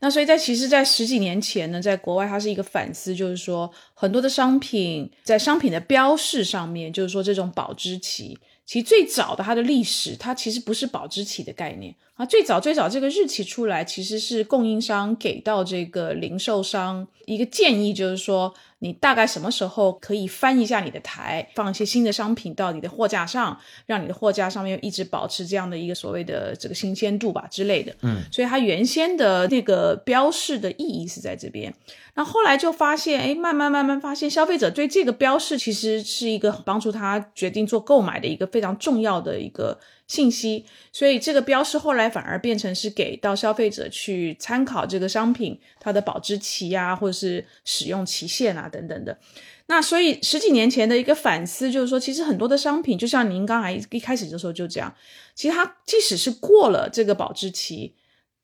[0.00, 8.38] 那所以在其实，在十几年前呢，在国外它是一个反思，就是说很多的商品在商品的标示上面，就是说这种保质期。
[8.64, 12.24] 其实最早的它的历史，它其实不是保质期的概念啊。
[12.24, 27.96] 最早最早这个日期出来，其实是供应商给到这个零售商一个建议，就是说你大概什么时候可以翻一下你的台，放一些新的商品到你的货架上，让你的货架上面一直保持这样的一个所谓的这个新鲜度吧之类的。
[28.02, 31.74] 嗯，所以它原先的那个标示的意义是在这边。
[32.14, 40.66] 那后来就发现，哎，慢慢慢慢发现，消费者对这个标识其实是一个帮助他决定做购买的一个非常重要的一个信息。
[40.92, 49.18] 所以这个标识后来反而变成是给到消费者去参考这个商品它的保质期呀，或者是使用期限啊等等的。
[49.66, 54.94] 那所以十几年前的一个反思就是说，其实很多的商品，就像您刚才一开始的时候就讲，
[55.34, 57.94] 其实它即使是过了这个保质期。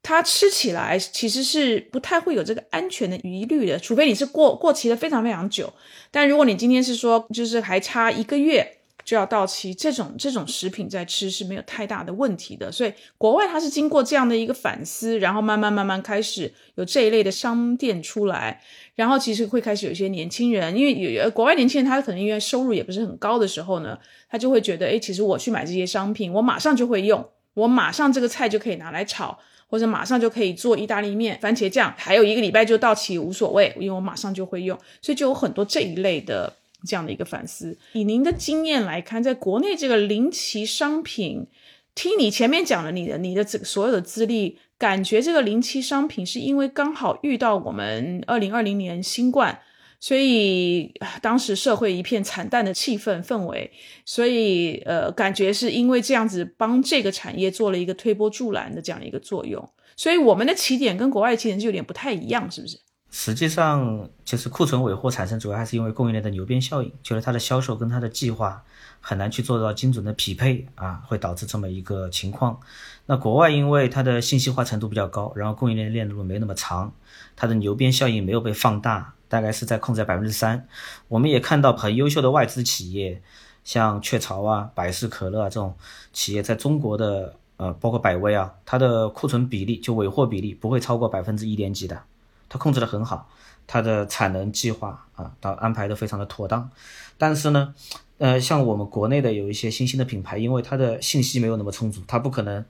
[0.04, 5.72] 它吃起来其实是不太会有这个安全的疑虑的，除非你是过过期的非常非常久。
[6.10, 12.70] 但如果你今天是说，就是还差一个月就要到期，这种这种食品在吃是没有太大的问题的。
[12.70, 18.60] 所以国外它是经过这样的一个反思，然后慢慢慢慢开始有这一类的商店出来，
[18.94, 29.38] 然后其实会开始有一些年轻人，因为有国外年轻人他可能因为收入也不是很高的时候呢，他就会觉得，哎，其实我去买这些商品，我马上就会用，我马上这个菜就可以拿来炒。
[29.74, 36.54] 或者马上就可以做意大利面、番茄酱，还有一个礼拜就到期无所谓，因为我马上就会用，所以就有很多这一类的
[36.86, 37.76] 这样的一个反思。
[37.92, 41.48] 以您的经验来看，在国内这个临期商品，
[41.92, 49.58] 听你前面讲了你的你的这所有的资历，感觉这个临期商品是因为刚好遇到我们二零二零年新冠，
[50.00, 50.92] 所以
[51.22, 53.70] 当时社会一片惨淡的气氛氛围，
[54.04, 59.66] 所以呃，感觉是因为这样子帮这个产业做了一个推波助澜的这样一个作用。
[59.96, 62.78] 所以我们的起点跟国外的起点就有点不太一样，是不是？
[63.10, 68.64] 实际上，就是库存尾货产生主要还是因为供应链的牛鞭效应，就是它的销售跟它的计划
[69.00, 72.58] 很难去做到精准的匹配啊，会导致这么一个情况。
[73.06, 76.92] 那国外因为它的信息化程度比较高，然后供应链链路没那么长，
[77.36, 80.68] 它的牛鞭效应没有被放大，大概是在控制在百分之三。
[81.08, 83.20] 我们也看到很优秀的外资企业，
[83.64, 85.74] 像雀巢啊、百事可乐啊这种
[86.12, 92.00] 企业，在中国的呃，包括百威啊，它的库存比例就尾货比例不会超过百分之一点几的。
[92.48, 93.28] 它控制的很好，
[93.66, 96.70] 它的产能计划啊，它安排的非常的妥当。
[97.18, 97.74] 但是呢，
[98.18, 102.64] 呃，像我们国内的有一些新兴的品牌，因为它的信息没有那么充足，它不可能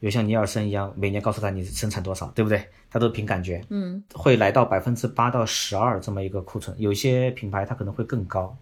[0.00, 2.62] 有像尼尔森一样每年告诉他你生产多少，对不对？
[2.90, 6.74] 他都凭感觉，嗯，会来到百分之八到十二这么一个库存。
[6.78, 8.56] 有些品牌它可能会更高。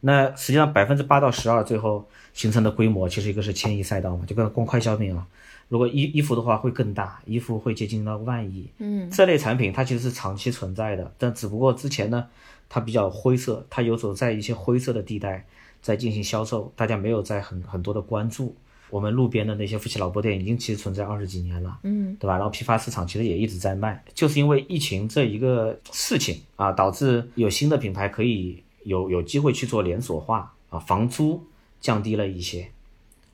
[0.00, 5.26] 那实际上百分之八到十二最后形成的规模，其实一个是千亿赛道嘛，就跟光快消品啊。
[5.68, 8.68] 如果衣衣服的话会更大，衣服会接近到万亿。
[8.78, 12.26] 嗯，这类产品它其实是长期存在的，但只不过之前呢，
[12.68, 15.46] 它比较灰色，它游走在一些灰色的地带
[15.80, 18.54] 在进行销售，大家没有在很很多的关注。
[18.92, 22.34] 我们路边的那些夫妻老婆店已经其实存在二十几年了，嗯，对吧？
[22.34, 31.42] 然后批发市场其实也一直在卖，就是因为疫情这一个事情啊，导致有新的品牌可以有有机会去做连锁化啊，房租
[31.80, 32.68] 降低了一些，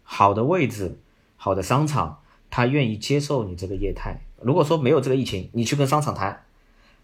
[0.05, 0.97] 好的位置，
[1.37, 2.21] 好的商场。
[2.51, 4.19] 他愿意接受你这个业态。
[4.41, 6.45] 如果说没有这个疫情，你去跟商场谈，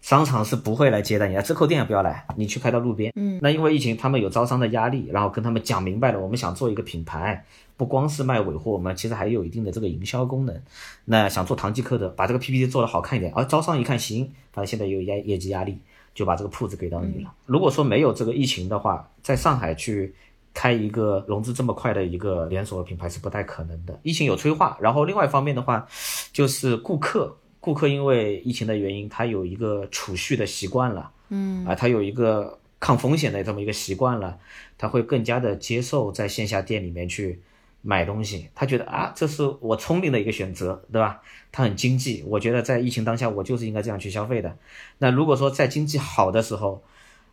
[0.05, 3.11] 商场是不会来接待你的，折扣店也不要来，你去开到路边。
[3.15, 7.43] 嗯，那因为疫情，他们有招商的压力，然后跟他们讲明白了，我们想做一个品牌，
[7.75, 10.61] 不光是卖尾货，我们其实还有一定的这个营销功能。
[11.05, 15.79] 那想做堂吉诃德，把这个 PPT 做得好看一点，而招商一看行，反正现在有压业绩压力，
[16.13, 17.33] 就把这个铺子给到你了。
[17.47, 20.13] 如果说没有这个疫情的话，在上海去。
[20.57, 23.99] 开一个融资这么快的一个连锁品牌是不太可能的。
[24.03, 25.85] 疫情有催化，然后另外一方面的话，
[26.31, 27.35] 就是顾客，
[27.65, 34.37] 顾客因为疫情的原因，他有一个储蓄的习惯了，嗯，啊，他有一个抗风险的这么一个习惯了，
[34.77, 37.41] 他会更加的接受在线下店里面去
[37.81, 41.21] 买东西，他觉得啊，这是我聪明的一个选择，对吧？
[41.51, 44.55] 他很经济，我觉得在疫情当下，我就是应该这样去消费的。
[44.99, 46.83] 那如果说在经济好的时候，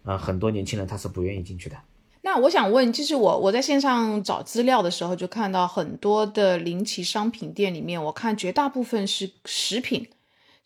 [0.04, 1.76] 啊，很多年轻人他是不愿意进去的。
[2.24, 10.06] 那我想问，就是我我在线上找资料的时候，就看到很多的零旗商品店里面，我看绝大部分是食品，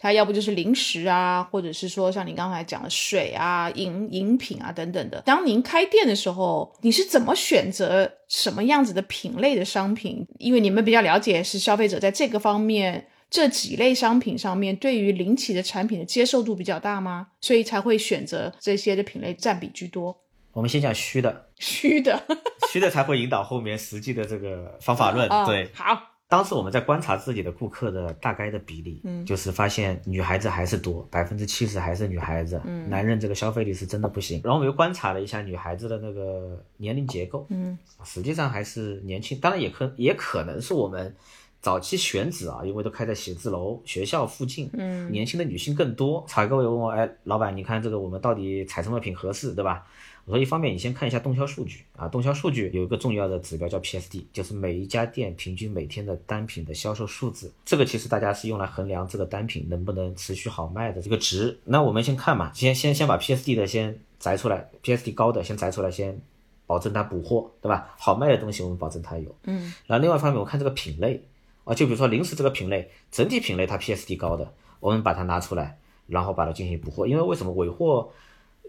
[0.06, 5.20] 它要不就是零食啊，或者是说像您刚才讲的水啊、饮饮品啊等等的。
[5.22, 10.24] 当您开店的时候，你是怎么选择什么样子的品类的商品？
[10.38, 17.26] 因为你们比较了解，是消费者在这个方面这几类商品上面对于零起的产品的接受度比较大吗？
[17.40, 20.16] 所以才会选择这些的品类占比居多。
[20.52, 22.22] 我们先讲虚的，虚的，
[22.70, 25.28] 虚的才会引导后面实际的这个方法论。
[25.44, 26.15] 对，好。
[26.28, 34.40] 当时我们在观察自己的顾客的大概的比例，嗯，就是发现女孩子还是多，百分之七十还是女孩子，嗯，男人这个消费力是真的不行。
[34.42, 41.14] 然后我们又观察了一下女孩子的那个年龄结构，嗯，实际上还是年轻，当然也可也可能是我们
[41.60, 46.24] 早期选址啊，因为都开在写字楼、学校附近，嗯，年轻的女性更多。
[46.26, 49.86] 采购也问我，哎，老板，你看这个我们到底采什么品合适，对吧？
[50.26, 57.52] 我说，一方面你先看一下动销数据啊，动销数据有一个重要的指标叫 PSD，就是每一家店平均每天的单品的销售数字。
[57.64, 61.56] 这个其实大家是用来衡量这个单品能不能持续好卖的这个值。
[61.64, 66.20] 那我们先看嘛，先先先把 PSD 的先摘出来，PSD 高的先摘出来，先
[66.66, 67.94] 保证它补货，对吧？
[67.96, 69.32] 好卖的东西我们保证它有。
[69.44, 69.72] 嗯。
[69.86, 71.22] 然后另外一方面，我看这个品类
[71.62, 78.10] 啊，就比如说零食这个品类，整体品类它 PSD 高的，我们把它拿出来，然后把它进行补货，因为为什么尾货？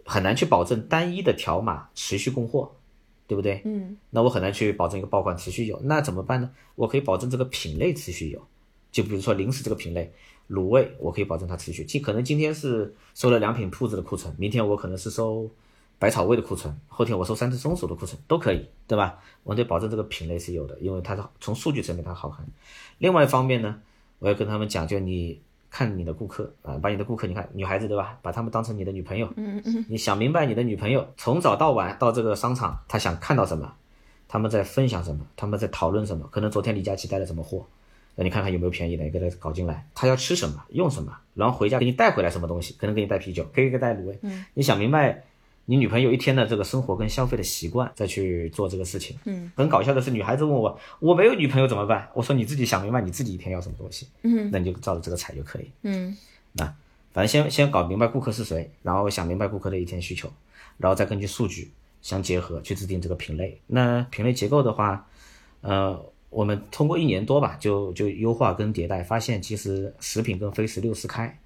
[0.07, 2.71] 很难去保证单一的条码持续供货，
[3.27, 3.61] 对不对？
[3.65, 6.49] 嗯，那我很难去保证一个爆款持续有，那怎么办呢？
[6.75, 8.41] 我可以保证这个品类持续有，
[8.89, 10.13] 就比如说零食这个品类，
[10.49, 11.83] 卤味我可以保证它持续。
[11.83, 15.51] 今可能今天是收了良品铺子的库存，明天我可能是收
[15.99, 19.19] 百草味的库存，后天我收三只松鼠的库存都可以，对吧？
[19.43, 22.47] 我得保证这个品类是有的，因为它从数据层面它好看。
[22.99, 23.81] 另外一方面呢，
[24.19, 25.41] 我要跟他们讲，就你。
[25.69, 28.17] 看你的顾客啊，把你的顾客，你看女孩子对吧？
[28.21, 29.31] 把他们当成你的女朋友。
[29.35, 29.85] 嗯嗯。
[29.89, 33.73] 你想明白你的女朋友从早到晚到这个商场，她想看到什么？
[34.27, 35.25] 他们在分享什么？
[35.35, 36.27] 他们在讨论什么？
[36.31, 37.65] 可能昨天李佳琦带了什么货？
[38.15, 39.87] 那你看看有没有便宜的，你给他搞进来。
[39.93, 40.63] 他要吃什么？
[40.69, 41.15] 用什么？
[41.33, 42.73] 然后回家给你带回来什么东西？
[42.79, 44.17] 可能给你带啤酒，可以给带卤味。
[44.23, 44.45] 嗯。
[44.53, 45.23] 你想明白？
[45.69, 52.09] 你女朋友一天的这个生活跟消费的习惯，再去做这个事情，嗯，很搞笑的是，女孩子问我，我没有女朋友怎么办？
[52.13, 56.15] 我说你自己想明白你自己一天要什么东西，嗯，那你就照着这个踩就可以，嗯，
[56.53, 56.65] 那
[57.11, 60.31] 反正先先搞明白顾客是谁，然后想明白顾客的一天需求，
[60.77, 61.69] 然后再根据数据
[62.01, 63.59] 相结合去制定这个品类。
[63.67, 65.05] 那品类结构的话，
[65.59, 71.37] 呃，我们通过一年多吧，就就优化跟迭代，发现其实食品跟非食六四开，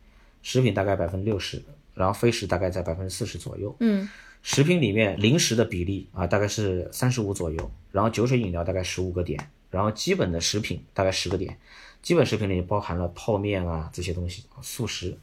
[0.44, 1.64] 食品大概百分之六十，
[1.94, 3.76] 然后非食大概在百分之四十左右。
[3.80, 4.08] 嗯，
[4.42, 11.58] 食品里面零食的比例啊，大概是三十五左右，然后酒水饮料大概十五个点，然后基本的食品大概十个点。
[12.02, 15.18] 基本食品里包含了泡面啊这些东西，速食。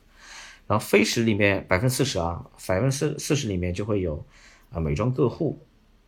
[0.68, 4.24] 然后非食里面百分之四十啊，百分之四十里面就会有
[4.70, 5.58] 啊美妆个护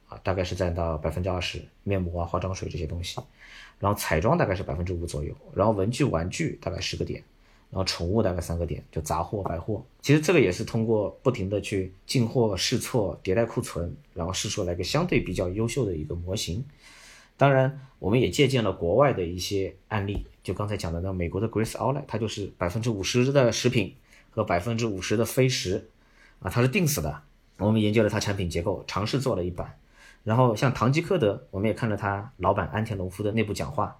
[0.06, 3.18] 啊，大概是占到百分之二十，面膜啊、化妆水这些东西。
[3.78, 7.24] 然后彩妆大概是百分之五左右，然后文具玩具大概十个点，
[7.71, 9.85] 然后宠物大概三个点，就杂货百货。
[10.03, 16.64] 其实这个也是通过不停的去进货试错、迭代库存，然后试出来一个相对比较优秀的一个模型。
[17.37, 23.95] 当然，我们也借鉴了国外的一些案例，就刚才讲的那美国的 Grace Outlet，它就是百分之五十的食品。
[24.33, 25.89] 和百分之五十的非食，
[26.39, 27.23] 啊，它是定死的。
[27.59, 29.77] 我们研究了它产品结构，尝试做了一版。
[30.23, 33.99] 然后像唐吉诃德，我们也看了他老板安田隆夫的内部讲话，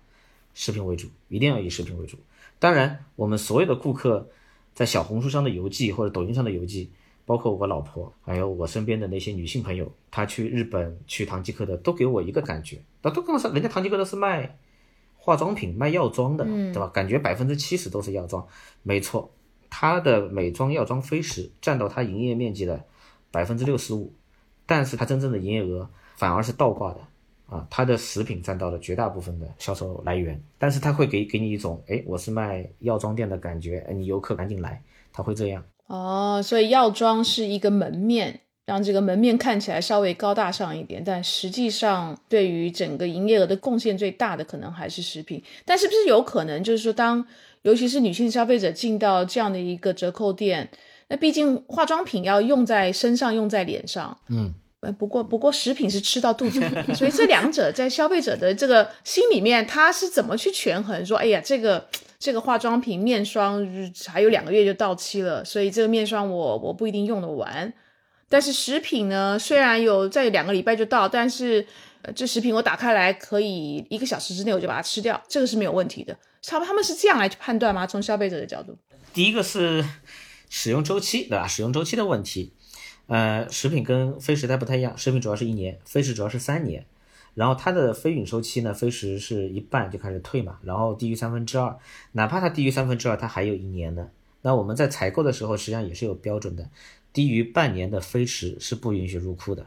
[0.55, 2.16] 食品为主，一定要以食品为主。
[2.61, 4.28] 当然，我们所有的顾客
[4.72, 6.92] 在小红书上的游记或者抖音上的游记，
[7.24, 14.58] 包括我老婆，还有我身边的那些女性朋友，她去日本去唐吉诃德，都给我一个感觉，那都跟我说，人家唐吉诃德是卖
[15.16, 16.86] 化妆品、卖药妆的，对吧？
[16.88, 18.46] 感觉百分之七十都是药妆，
[18.82, 19.32] 没错。
[19.70, 22.84] 它的美妆药妆飞石占到它营业面积的
[23.30, 24.12] 百分之六十五，
[24.66, 27.00] 但是它真正的营业额反而是倒挂的
[27.51, 34.80] 啊，它的食品占到了绝大部分的销售来源，但是它会给给你一种哎我是卖药妆店的感觉，哎你游客赶紧来，
[35.12, 35.62] 它会这样。
[35.86, 47.26] 哦，所以药妆是一个门面，让这个门面看起来稍微高大上一点，但实际上对于整个营业额的贡献最大的可能还是食品，但是不是有可能就是说当。
[47.62, 50.66] 尤其是女性消费者进到这样的一个折扣店，
[51.09, 54.55] 那毕竟化妆品要用在身上，用在脸上，嗯，
[54.99, 61.05] 不过不过食品是吃到肚子里，所以这两者在消费者的这个心里面，他是怎么去权衡？
[61.05, 61.87] 说，哎呀，这个
[62.18, 63.66] 这个化妆品面霜
[64.07, 67.70] 还有两个月就到期了，所以这个面霜我我不一定用得完，
[68.31, 71.66] 但是食品呢，虽然有在两个礼拜就到，但是
[72.16, 76.16] 这食品我打开来可以一个小时之内我就把它吃掉，这个是没有问题的。
[76.43, 77.87] 他们他们是这样来去判断吗？
[77.87, 78.78] 从消费者的角度，
[79.12, 79.85] 第一个是
[80.49, 81.47] 使用周期，对吧？
[81.47, 82.55] 使用周期的问题，
[83.11, 86.86] 呃，食品跟非食它不太一样，食品主要是一年，非食主要是三年。
[87.34, 91.76] 然后它的非允收期呢，非食是一半就开始退嘛，然后低于三分之二，
[92.12, 94.11] 哪怕它低于三分之二，它还有一年呢。
[94.42, 96.70] 那我们在采购的时候实际上也是有标准的，
[97.12, 99.66] 低于半年的非食是不允许入库的。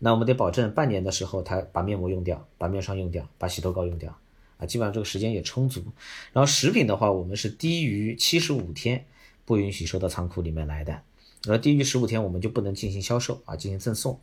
[0.00, 4.14] 那我们得保证半年的时候，它把面膜用掉，把面霜用掉，把洗头膏用掉
[4.58, 4.66] 啊。
[4.66, 5.82] 基本上这个时间也充足，
[6.34, 9.06] 然后食品的话，我们是低于七十五天
[9.46, 11.00] 不允许收到仓库里面来的，
[11.48, 14.18] 而低于十五天我们就不能进行销售啊，进行赠送，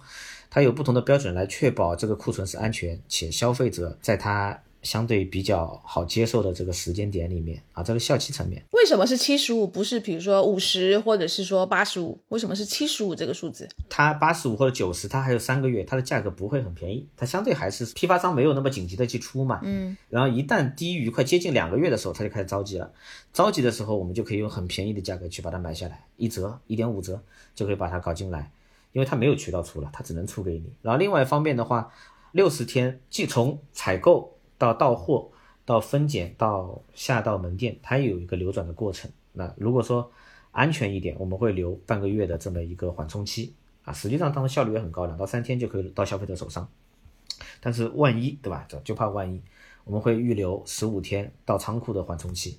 [0.49, 4.61] 它有不同的标准来确保这个库存是安全，且消费者在它。
[4.81, 12.19] 相对比较好接受的这个时间点里面啊，这个效期层面，为什么是七十五，不是比如说五十或者是说八十五？
[12.29, 13.67] 为什么是七十五这个数字？
[13.89, 19.59] 它八十五或者九十，它还有三个月，它的价格不会很便宜，它相对还是批发商没有那么紧急的去出嘛。
[19.63, 19.97] 嗯。
[20.09, 22.91] 然后一旦低于快接近两个月的时候，他就开始着急了。
[23.33, 27.21] 着急的时候，我们就可以用很便宜的价格去把它买下来，一折、一点五折
[27.53, 28.51] 就可以把它搞进来，
[28.93, 30.71] 因为它没有渠道出了，它只能出给你。
[30.81, 31.91] 然后另外一方面的话，
[32.31, 35.31] 六十天即从采购到到货。
[35.65, 39.11] 到分拣到下到门店，它也有一个流转的过程。
[39.33, 40.11] 那如果说
[40.49, 43.53] 安全一点，我们会留半个月的这么一个缓冲期
[43.83, 43.93] 啊。
[43.93, 46.67] 实际上，当然效率也很高，两到三天就可以到消费者手上。
[47.61, 48.67] 但是万一对吧？
[48.83, 49.39] 就怕万一，
[49.83, 52.57] 我们会预留十五天到仓库的缓冲期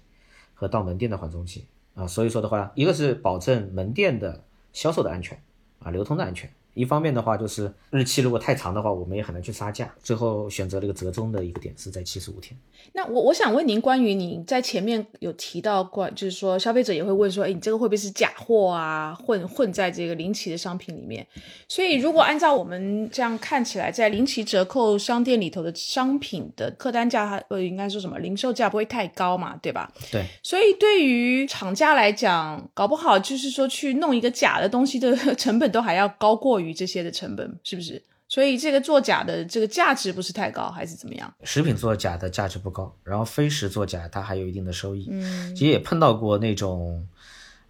[0.55, 2.07] 和到门店的缓冲期啊。
[2.07, 5.43] 所以说的话，一个是保证门店的销售的安全
[5.81, 6.49] 啊，流通的安全。
[6.75, 9.93] 一方面的话，就是日期如果太长的话，我们也很难去杀价。
[10.03, 12.57] 最后选择了一个折中的一个点，是在七十五天。
[12.93, 19.15] 那我我想问您，关于您在前面有提到过，就是说消费者也会问说，哎，你这个会不会是假货啊？
[19.15, 21.27] 混混在这个临期的商品里面？
[21.69, 28.19] 所以如果按照我们这样看起来，在临期折扣商店里头的商品的客单价，呃，应该说什么？
[28.19, 29.93] 零售价不会太高嘛，对吧？
[30.11, 30.25] 对。
[30.43, 36.70] 所以对于厂家来讲，搞不好就是说去弄一个假的东西的 成本都还要高过于。
[36.73, 38.03] 这些的成本是不是？
[38.29, 41.35] 所以这个作假的这个价值不是太高，还是怎么样？
[41.43, 45.09] 食品做假的价值不高，然后非食做假它还有一定的收益。
[45.11, 47.05] 嗯，其实也碰到过那种，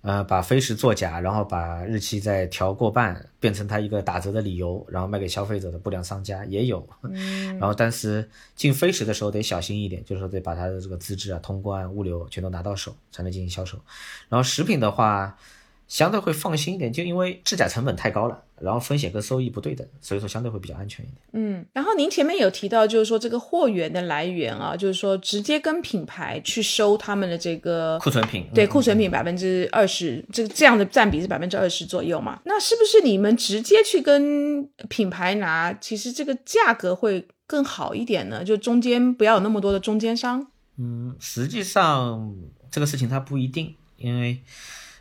[0.03, 6.87] 呃，把非食做假，然后把日期再调过半，变成它一个打折的理由，然后卖给消费者的不良商家也有。
[7.05, 13.79] 嗯，然后但是进非食的时候得小心一点，就是说得把它的这个资质啊、通关、物流全都拿到手，才能进行销售。
[14.29, 15.39] 然后食品的话。
[15.91, 21.19] 相对会放心一点，就因为制假成本太高了，然后风险跟收益不对等，所以说相对会比较安全一点。
[21.33, 32.41] 嗯，然后您前面有提到，就是说这个货源的来源啊，就是说直接跟品牌去收他们的这个库存品，对嗯库存品百分之二十，这个这样的占比是百分之二十左右嘛？
[32.45, 38.45] 那是不是你们直接去跟品牌拿，其实这个价格会更好一点呢？
[38.45, 40.47] 就中间不要有那么多的中间商。
[40.79, 42.33] 嗯，实际上
[42.71, 44.41] 这个事情它不一定，因为呃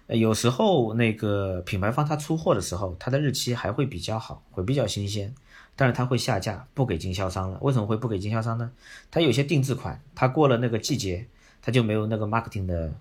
[0.10, 5.34] 有时候那个品牌方他出货的时候，它的日期还会比较好，会比较新鲜，
[5.76, 7.60] 但是它会下架，不给经销商了。
[7.62, 8.72] 为什么会不给经销商呢？
[9.12, 11.28] 它有些定制款，它过了那个季节，
[11.62, 12.91] 它就没有那个 marketing 的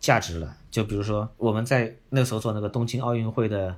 [0.00, 0.56] 价值了。
[0.70, 3.76] 就比如说我们在那个时候做那个东京奥运会的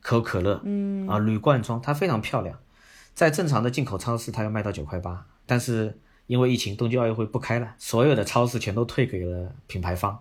[0.00, 2.58] 可口可乐，嗯啊铝罐装，它非常漂亮，
[3.14, 5.96] 在正常的进口超市它要卖到九块八，但是
[6.26, 10.20] 因为疫情，东京奥运会不开了，所有的超市全都退给了品牌方，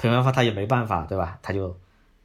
[0.00, 1.38] 品牌方他也没办法，对吧？
[1.42, 1.76] 他就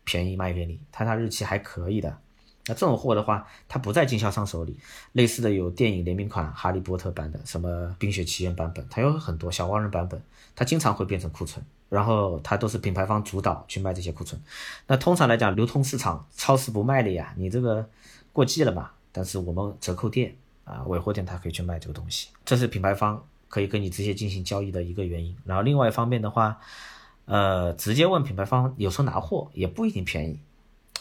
[0.03, 2.17] 便宜卖给你，它它日期还可以的。
[2.65, 4.77] 那这种货的话，它不在经销商手里。
[5.11, 10.21] 类似的有电影联名款、哈利波特版的，什么冰雪奇缘版本，它有很多小黄人版本，
[10.55, 14.41] 它经常会变成库存，然后它都是品牌方主导去卖这些库存。
[14.87, 17.89] 那通常来讲，流通市场超市不卖的呀，你这个
[18.31, 18.91] 过季了嘛？
[19.11, 25.35] 但是我们折扣店啊、尾货店它可以去卖这个东西，这是品牌方可以跟你直接进行交易的一个原因。
[25.43, 26.57] 然后另外一方面的话，
[27.25, 30.39] 呃，直接问品牌方，有时候拿货也不一定便宜。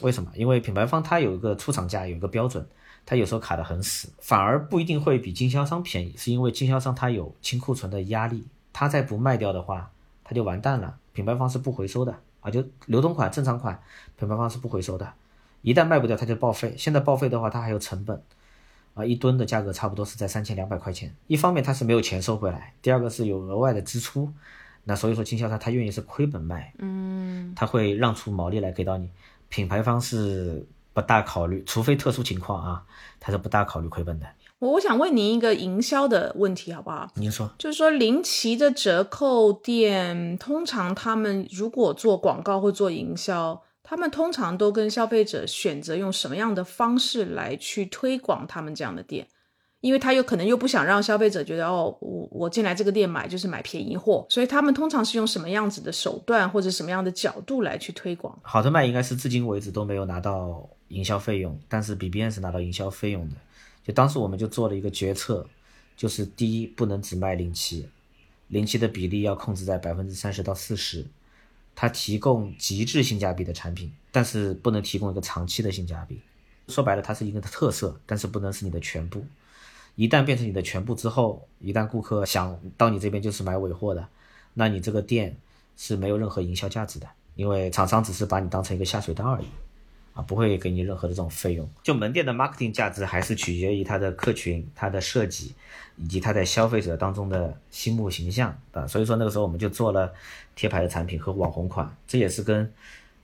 [0.01, 0.31] 为什么？
[0.35, 2.67] 因为品牌方它有一个出厂价，有一个标准，
[3.05, 9.91] 它有时候卡得很死，反而不一定会比经销商便宜，是因为经销商它有清库存的压力，它再不卖掉的话，
[10.25, 10.97] 它就完蛋了。
[11.13, 13.81] 品牌方是不回收的啊，就流通款、正常款，
[14.19, 15.13] 品牌方是不回收的，
[15.61, 16.75] 一旦卖不掉，它就报废。
[16.79, 18.23] 现在报废的话，它还有成本。
[18.95, 21.15] 啊，一吨的价格差不多是在三千两百块钱。
[21.27, 24.31] 一方面它是没有钱收回来，第二个是有额外的支出，
[24.85, 29.09] 那所以说经销商他愿意是亏本卖，嗯，他会让出毛利来给到你。
[29.49, 32.83] 品牌方是不大考虑，除非特殊情况啊，
[33.21, 34.27] 他是不大考虑亏本的。
[34.59, 37.11] 我我想问您一个营销的问题，好不好？
[37.17, 49.27] 您说，就是说，林奇的折扣店，通常他们如果做广告或做营销，他们通常都跟消费者选择用什么样的方式来去推广他们这样的店？
[49.83, 58.39] 因为他有可能又不想让消费者觉得哦，我我进来这个店买就是买便宜货，所以他们通常是用什么样子的手段或者什么样的角度来去推广？
[58.43, 63.35] 好特卖应该是至今为止都没有拿到营销费用，但是 BBN 是拿到营销费用的。
[63.85, 65.45] 就当时我们就做了一个决策，
[65.97, 67.89] 就是第一不能只卖零七，
[68.47, 71.05] 零七的比例要控制在百分之三十到四十，
[71.75, 76.21] 它提供极致性价比的产品，但是不能提供一个长期的性价比。
[76.69, 79.25] 说白了，它是一个特色，但是不能是你的全部。
[79.95, 84.09] 一旦变成你的全部之后，一旦顾客想到你这边就是买尾货的，
[84.55, 85.37] 那你这个店
[85.77, 89.47] 是没有任何营销价值的，因为厂商只是把你当成一个下水道而已，
[90.15, 91.69] 啊，不会给你任何的这种费用。
[91.83, 95.55] 就门店的 marketing 价值还是取决于它的客群、它的设计，
[95.97, 98.87] 以及它在消费者当中的心目形象啊。
[98.87, 100.13] 所以说那个时候我们就做了
[100.55, 102.73] 贴牌的产品和网红款，这也是跟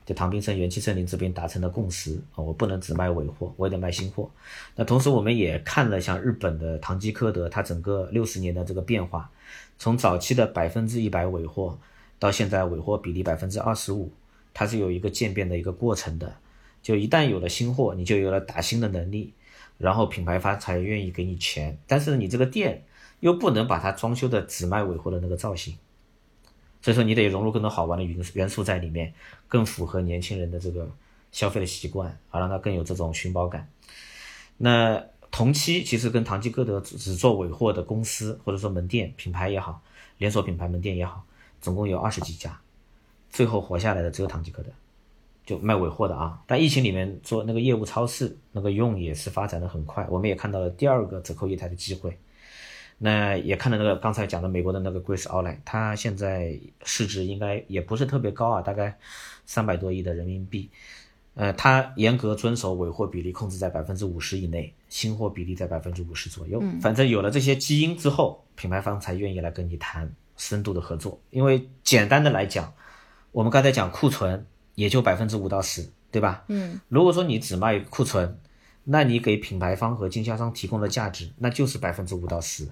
[0.09, 4.31] 就唐冰森元气森林这边达成的共识啊，我不能只卖尾货，我也得卖新货。
[4.75, 9.31] 那同时我们也看了像日本的唐吉诃德，它整个六十年的这个变化，
[9.77, 11.79] 从早期的百分之一百尾货，
[12.19, 14.11] 到现在尾货比例百分之二十五，
[14.55, 16.37] 它是有一个渐变的一个过程的。
[16.83, 19.35] 就一旦有了新货，你就有了打新的能力，
[19.77, 21.77] 然后品牌方才愿意给你钱。
[21.87, 22.83] 但是你这个店
[23.21, 25.77] 又不能把它装修的只卖尾货的那个造型。
[26.81, 29.13] 所以说你得融入更多好玩的元元素在里面，
[29.49, 30.89] 更符合年轻人的这个
[31.33, 33.69] 消费的习惯，啊，让它更有这种寻宝感。
[34.57, 39.83] 那同期其实跟唐吉诃德只只做尾货的公司或者说门店品牌也好，
[40.19, 41.25] 连锁品牌门店也好，
[41.61, 42.59] 总共有二十几家，
[43.29, 44.71] 最后活下来的只有唐吉诃德，
[45.45, 46.41] 就卖尾货的啊。
[46.47, 52.17] 但疫情里面做那个业务超市，那个用也是发展的很快，我们也看到了第二个折扣业态的机会。
[52.99, 58.99] 那也看到那个刚才讲的美国的那个 Grace Outlet，它现在市值应该也不是特别高啊，大概
[59.47, 60.69] 三百多亿的人民币。
[61.35, 66.61] 呃，它严格遵守尾货比例控制在百分之五十以内，新货比例在百分之五十左右。
[66.81, 71.21] 反正有了这些基因之后，品牌方才愿意来跟你谈深度的合作。
[71.31, 72.73] 因为简单的来讲，
[73.31, 74.45] 我们刚才讲库存
[74.75, 76.43] 也就百分之五到十，对吧？
[76.49, 78.37] 嗯，如果说你只卖库存，
[78.83, 82.67] 那你给品牌方和经销商提供的价值那就是百分之五到十。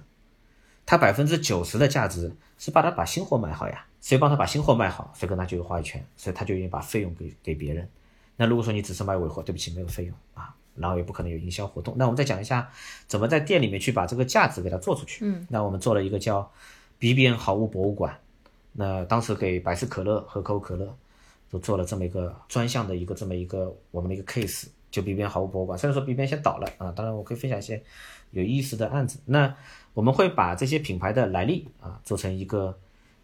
[0.87, 7.87] 他百分之九十的价值是帮他把新货卖好呀，谁帮他把新货卖好，谁跟他就有话语权，所以他就愿意把费用给给别人。
[8.37, 11.93] 那如果说你只是卖尾货，对不起，没有费用啊，然后也不可能有营销活动。
[11.97, 12.69] 那我们再讲一下
[13.05, 15.25] 怎么在店里面去把这个价值给它做出去。
[15.25, 16.49] 嗯，那我们做了一个叫
[17.01, 18.17] BBN 好物博物馆，
[18.71, 20.95] 那当时给百事可乐和可口可乐
[21.49, 25.77] 都做了这么一个专项的一个这么一个我们的一个 case，就 B 边好物博物馆。
[25.77, 27.83] 虽然说 B 边先倒了啊，当然我可以分享一些
[28.31, 29.19] 有意思的案子。
[29.25, 29.53] 那
[29.97, 32.77] 我们会把这些品牌的来历啊做成一个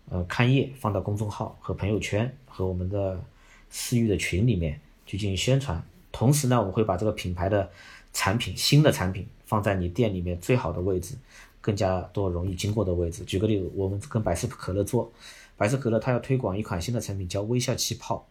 [0.10, 3.24] 呃刊页，放到公众号和朋友圈和我们的
[3.70, 5.80] 私域的群里面去进行宣传。
[6.12, 7.70] 同时呢，我们会把这个品牌的
[8.12, 11.14] 产品新的产品放在你店里面最好的位置，
[11.62, 13.24] 更加多容易经过的位置。
[13.24, 15.14] 举个例子，我们跟百事可乐做。
[15.56, 18.28] 百事可乐，它要推广一款新的产品，叫微笑气泡，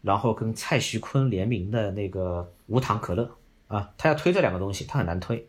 [0.00, 3.28] 然后跟蔡徐坤联名的那个无糖可乐
[3.66, 5.44] 啊，他要推这两个东西，他很难推，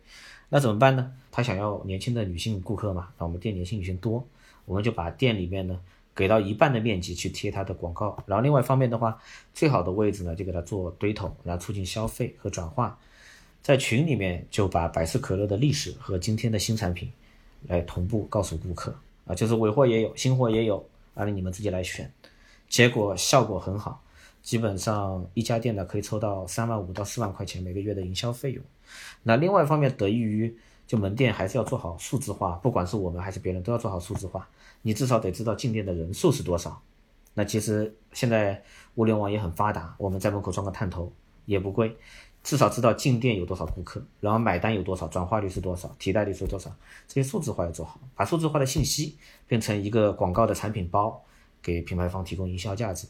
[0.54, 1.14] 那怎么办呢？
[1.32, 4.28] 他想要年轻的女性顾客嘛，那我们店年轻女性多，
[4.66, 5.80] 我们就把店里面呢
[6.14, 9.18] 给到一半的面积去贴他的广告，然后另外一方面的话，
[9.54, 13.00] 最好的位置呢就给他做堆头，来促进消费和转化，
[13.64, 17.10] 在群里面就把百事可乐的历史和今天的新产品
[17.68, 18.94] 来同步告诉顾客
[19.26, 20.86] 啊，就是尾货也有，新货也有。
[21.14, 22.10] 按照你们自己来选，
[22.70, 24.02] 结果效果很好，
[24.42, 28.64] 基本上一家店呢可以抽到三万五到四万块钱每个月的营销费用。
[29.24, 34.48] 那另外一方面得益于就门店还是要做好数字化，不管是我们还是别人都要做好数字化。
[34.82, 36.82] 你至少得知道进店的人数是多少。
[37.34, 38.62] 那其实现在
[38.96, 41.12] 物联网也很发达，我们在门口装个探头
[41.46, 41.96] 也不贵，
[42.44, 46.70] 至少知道进店有多少顾客，然后买单有多少，转化率是多少，提代率是多少，
[47.08, 49.18] 这些数字化要做好，把数字化的信息。
[49.48, 51.24] 变成一个广告的产品包，
[51.62, 53.08] 给品牌方提供营销价值，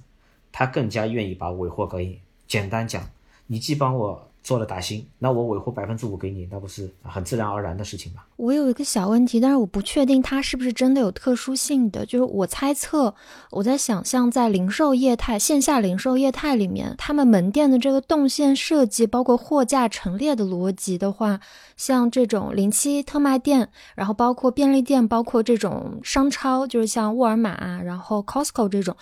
[0.52, 3.08] 他更加愿意把尾货给简单讲，
[3.48, 4.31] 你既帮我。
[4.44, 8.24] 做了打新，那我尾货百分之五给你，那不是很自然而然的事情吗？
[8.38, 12.04] 我有一个小问题，但是我不确定它是不是真的有特殊性的。
[12.06, 13.14] 就是我猜测，
[13.52, 21.40] 我在想象在零售业态、线下零售业态里面，他们门店的这个动线设计，包括货架陈列的逻辑的话，
[21.78, 28.96] 像这种零七特卖店，然后包括便利店，包括这种商超，就是像沃尔玛，然后 Costco 这种。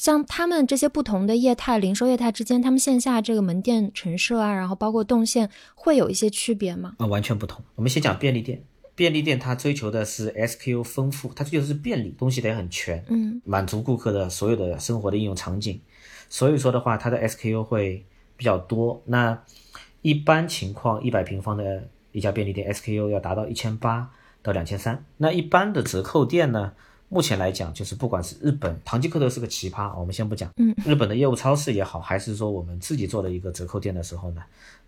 [0.00, 6.94] 像他们这些不同的业态、零售业态之间，他们线下这个门店陈设啊，然后包括动线，会有一些区别吗？
[6.96, 7.62] 啊，完全不同。
[7.74, 15.78] 我们先讲便利店，便利店它追求的是 SKU 丰富，它追求的是便利，东西得很全，嗯，满足顾客的所有的生活的应用场景。
[16.30, 18.06] 所以说的话，它的 SKU 会
[18.38, 19.02] 比较多。
[19.04, 19.38] 那
[20.00, 24.10] 一般情况，一百平方的一家便利店 SKU 要达到一千八
[24.42, 25.04] 到两千三。
[25.18, 26.72] 那一般的折扣店呢？
[27.12, 30.48] 目前来讲，就是不管是日本唐吉诃德是个奇葩，我们先不讲。
[30.56, 34.40] 嗯，日本的业务超市也好，还是说我们自己做的一个折扣店的时候呢，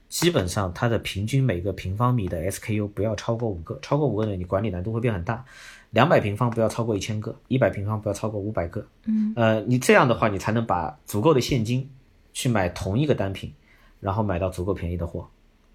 [0.09, 5.45] 基本上它的平均每个平方米的 SKU 不要超过五个，超过五个呢，你管理难度会变很大。
[5.91, 8.87] 两百平方不要超过一千个，一百平方不要超过五百个。
[9.05, 11.91] 嗯，呃，你这样的话，你才能把足够的现金
[12.33, 13.53] 去买同一个单品，
[13.99, 15.29] 然后买到足够便宜的货。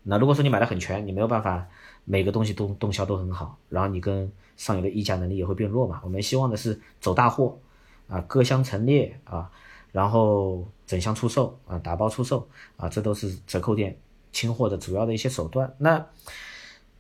[0.09, 1.67] 那如果说你买的很全，你没有办法
[2.05, 6.01] 每个东西都动销都很好，然后你跟上游的议价能力也会变弱嘛？
[6.03, 7.59] 我们希望的是走大货，
[8.07, 9.51] 啊，各箱陈列啊，
[9.91, 12.47] 然后整箱出售啊，打包出售
[12.77, 13.97] 啊，这都是折扣店
[14.31, 15.73] 清货的主要的一些手段。
[15.77, 16.05] 那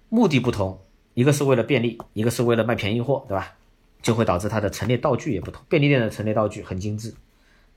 [0.09, 0.79] 目的不同，
[1.13, 3.53] 一个是为了便利，一个是为了卖便宜货，对吧？
[4.01, 5.63] 就会导致它的陈列道具也不同。
[5.67, 7.13] 便利店的陈列道具很精致，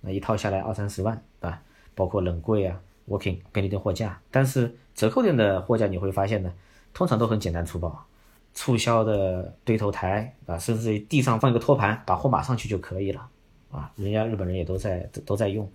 [0.00, 1.62] 那一套下来二三十万，对吧？
[1.94, 2.80] 包括冷柜啊
[3.10, 4.18] ，working 便利店货架。
[4.30, 6.50] 但是折扣店的货架你会发现呢，
[6.94, 8.06] 通常都很简单粗暴。
[8.52, 13.28] 促销的堆头台啊，甚至于地上放一个托盘，把货码上去就可以了
[13.70, 13.92] 啊。
[13.94, 15.70] 人家日本人也都在都在用，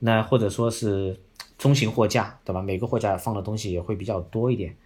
[0.00, 1.16] 那或者说是
[1.56, 2.60] 中型货架，对吧？
[2.60, 4.76] 每个货架放的东西也会比较多一点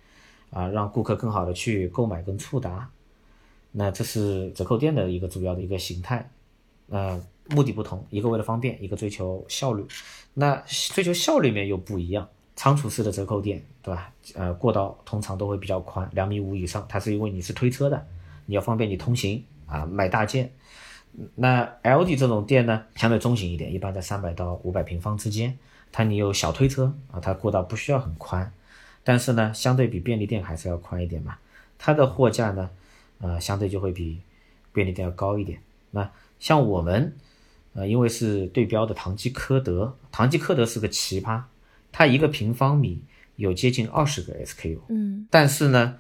[0.51, 2.91] 啊，让顾客更好的去购买跟触达。
[3.73, 6.31] 那这是折扣店的一个主要的一个形态，
[6.91, 7.19] 呃，
[7.51, 9.85] 目的不同，一个为了方便，一个追求效率。
[10.35, 12.29] 那追求效率面又不一样。
[12.57, 14.13] 仓储式的折扣店，对吧？
[14.35, 16.85] 呃，过道通常都会比较宽，两米五以上。
[16.89, 18.07] 它是因为你是推车的，
[18.45, 20.53] 你要方便你通行啊，买大件。
[21.35, 25.57] 那 LD 这种店呢，相对中型一点，一般在三百到五百平方之间。
[25.91, 28.53] 它你有小推车啊，它过道不需要很宽，
[29.03, 31.39] 但是呢，相对比便利店还是要宽一点嘛。
[31.79, 32.71] 它的货架呢，
[33.21, 34.21] 呃，相对就会比
[34.73, 35.61] 便利店要高一点。
[35.91, 37.17] 那像我们，
[37.75, 41.43] 呃，因为是对标的唐吉诃德，唐吉诃德是个奇葩。
[41.93, 43.03] 它一个平方米
[43.35, 45.97] 有接近二十个 SKU，嗯，但是呢，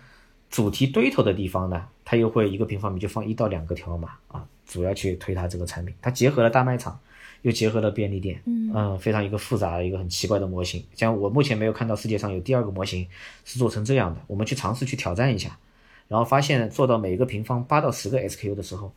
[0.48, 5.92] 主题堆头的地方呢，它又会一个平方米就放一到两个条码啊，主要去推它这个产品。
[6.00, 6.96] 它结合了大卖场，
[7.42, 10.84] 又结合了便利店，嗯非常一个复杂的一个很奇怪的模型。
[10.94, 13.04] 像我目前没有看到世界上有第二个模型
[13.44, 14.20] 是做成这样的。
[14.28, 15.58] 我们去尝试去挑战一下，
[16.06, 18.92] 然后发现做到每个平方八到十个 SKU 的时候，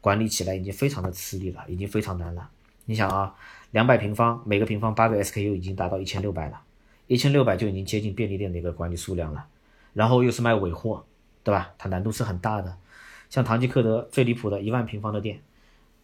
[0.00, 2.50] 管理起来已经非常的吃力了，已经非常难了。
[2.84, 3.34] 你想啊。
[3.72, 6.58] 两百平方，每个平方八个 SKU 已经达到一千六百了，
[7.06, 9.44] 一千六百就已经接近便利店的一个管理数量了。
[9.92, 11.04] 然后又是卖尾货，
[11.44, 11.70] 对吧？
[11.76, 12.78] 它难度是很大的。
[13.28, 15.42] 像唐吉诃德最离谱的一万平方的店，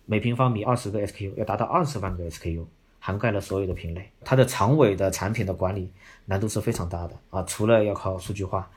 [0.04, 2.66] 每平方米二十个 SKU 要达到二十万个 SKU，
[3.00, 4.10] 涵盖了所有的品类。
[4.22, 5.90] 它的长尾的产品的管理
[6.26, 8.70] 难度是非常大的啊，除了要靠数据化，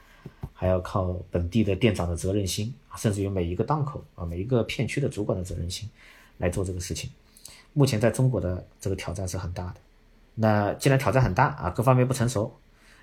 [0.59, 5.87] 还要靠本地的店长的责任心，甚至于每一个档口啊，每一个片区的主管的责任心
[6.39, 7.11] 来做这个事情。
[7.73, 9.75] 目前在中国的这个挑战是很大的。
[10.33, 12.51] 那既然挑战很大啊，各方面不成熟。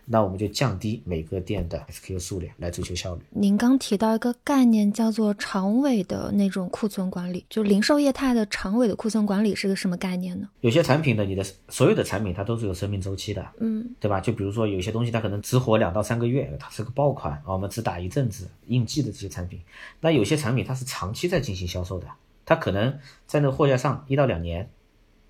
[0.07, 3.23] 那我们就降低每个店的 SKU 数量来追求效率。
[3.31, 10.49] 您刚提到一个概念叫做长尾的那种库存管理，就零售业态的长尾的库存管理是个什么概念呢？
[10.61, 14.21] 有些产品呢，你的所有的产品它都是有生命周期的，嗯，对吧？
[14.21, 19.61] 就比如说有些东西它可能只火两到三个月，它是个爆款啊，我们只打一阵子应季的这些产品。
[20.01, 22.07] 那有些产品它是长期在进行销售的，
[22.45, 24.69] 它可能在那个货架上一到两年，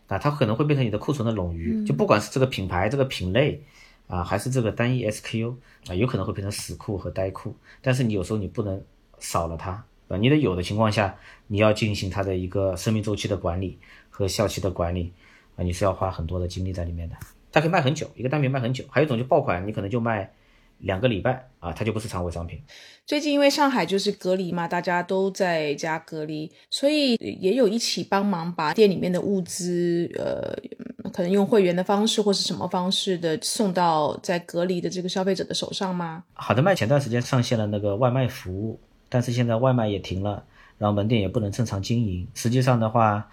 [0.09, 1.85] 啊，它可能会变成你的库存的冗余。
[1.85, 3.63] 就不管是这个品牌这个品类。
[4.07, 5.55] 啊，还是这个单一 SKU
[5.89, 8.83] 啊，有可能会变成死库和呆库，但是你有时候你不能
[9.19, 9.71] 少了它，
[10.09, 13.79] 啊，你得有的情况下，你要进行它的一个生命周期的管理
[14.11, 15.13] 和效期的管理，
[15.57, 17.17] 啊，你是要花很多的精力在里面的。
[17.51, 20.33] 它可以卖很久，一个单品卖很久，还有一种就爆款，你可能就卖。
[20.79, 22.61] 两个礼拜啊，它就不是常规商品。
[23.07, 36.25] 最近因为上海就是隔离嘛，大家都在家隔离，所以也有一起帮忙把店里面的物资，呃，可能用会员的方式或是什么方式的送到在隔离的这个消费者的手上吗？
[36.33, 40.45] 好的卖前段时间上线了那个外卖服务，但是现在外卖也停了，
[40.79, 42.27] 然后门店也不能正常经营。
[42.35, 43.29] 实际上的话，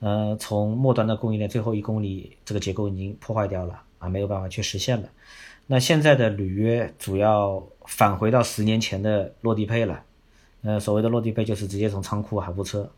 [0.00, 5.08] 呃，从末端的供应链最后一公里这个结构已经破坏掉了啊，没有办法去实现了。
[5.66, 10.02] 那现在的履约主要返回到十年前的落地配了，
[10.62, 12.88] 呃，所谓的落地配就是直接从仓库海货车，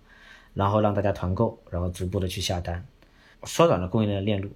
[0.55, 2.85] 然后让大家团购，然后逐步的去下单，
[3.45, 4.51] 缩短了供应链的链路，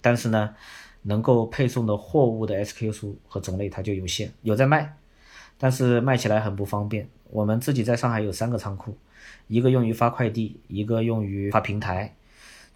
[0.00, 0.54] 但是呢，
[1.02, 4.96] 能够配送的货物的 SKU 数和种类它就有限，有在卖，
[5.56, 7.08] 但是卖起来很不方便。
[7.30, 8.96] 我们自己在上海有三个仓库，
[9.48, 12.14] 一个用于发快递，一个用于发平台。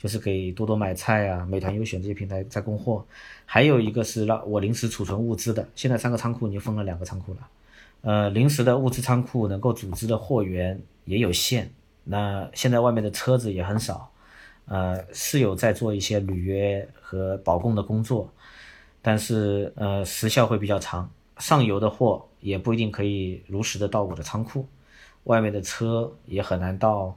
[0.00, 3.04] 就是给多多买菜啊、美团优选这些平台在供货，
[3.44, 5.68] 还有一个是让我临时储存物资的。
[5.74, 7.48] 现在三个仓库已经分了两个仓库了，
[8.02, 11.68] 呃，临时的物资仓库能够组织的货源也有限。
[12.04, 14.08] 那现在外面的车子也很少，
[14.66, 18.32] 呃，是有在做一些履约和保供的工作，
[19.02, 24.64] 但是呃时效会比较长，上游的货也不一定可以如实的到我的仓库，
[25.28, 27.16] 外面的车也很难到。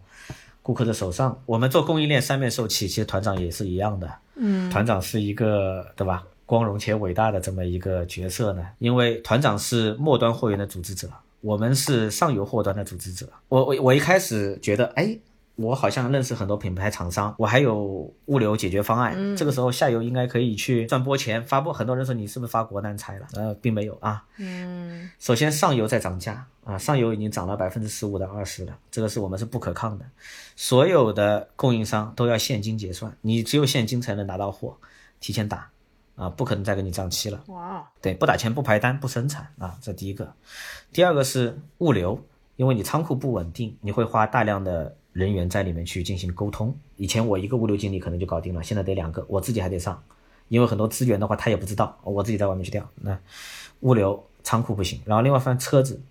[0.63, 4.07] 顾客的手上，我们做供应链三面受气，其实团长也是一样的。
[4.35, 8.63] 嗯，团长是一个对吧，光荣且伟大的这么一个角色呢。
[8.77, 11.09] 因为团长是末端货源的组织者，
[11.41, 13.27] 我们是上游货端的组织者。
[13.49, 15.17] 我我我一开始觉得，哎。
[15.61, 19.35] 我好像认识很多品牌厂商，我还有物流解决方案。
[19.37, 21.71] 这个时候下游应该可以去赚波钱，发布。
[21.71, 23.27] 很多人说你是不是发国难财了？
[23.33, 24.23] 呃，并没有啊。
[24.37, 30.05] 嗯，首先上游在涨价啊，上游已经涨了百分之十五到二十了，这个是我们是不可抗的。
[30.55, 34.75] 所有的供应商都要现金结算，你只有现金才能拿到货，
[35.19, 35.69] 提前打
[36.15, 37.43] 啊，不可能再给你账期了。
[37.47, 40.33] 哇，对，不打钱不排单不生产啊，这第一个。
[40.91, 42.23] 第二个是物流，
[42.55, 44.95] 因为你仓库不稳定，你会花大量的。
[45.13, 46.75] 人员在里面去进行沟通。
[46.95, 50.01] 以前我一个物流经理可能就搞定了，现在得两个，我自己还得上，
[50.47, 52.89] 因为很多资源的话他也不知道，我自己在外面去调。
[52.95, 53.17] 那
[53.81, 56.01] 物流仓库不行，然后另外翻车子，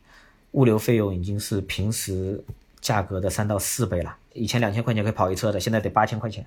[0.53, 2.45] 物流费用已经是平时
[2.81, 4.17] 价格的三到四倍了。
[4.33, 6.47] 以前两千块钱可以跑一车的，现在得八千块钱。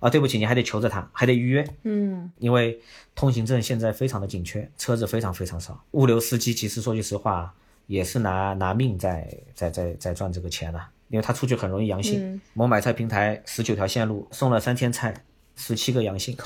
[0.00, 1.66] 啊，对不起，你还得求着他，还得预约。
[1.82, 2.80] 嗯，因为
[3.16, 5.82] 通行证现在非常的紧缺，车子非常非常少。
[5.90, 7.52] 物流司机其实说句实话，
[7.88, 10.88] 也是拿拿命在在在在赚这个钱了。
[11.08, 15.14] 因为他出去很容易阳性，某买菜平台十九条线路送了三天菜，
[15.56, 16.36] 十七个阳性。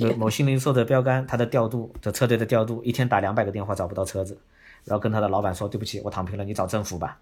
[0.00, 4.38] 某某新零售的标杆，他的调度的车队的调度，一天打两百个电话找不到车子，
[4.84, 7.18] 然后跟他的老板说对不起，我躺平了，你找政府吧。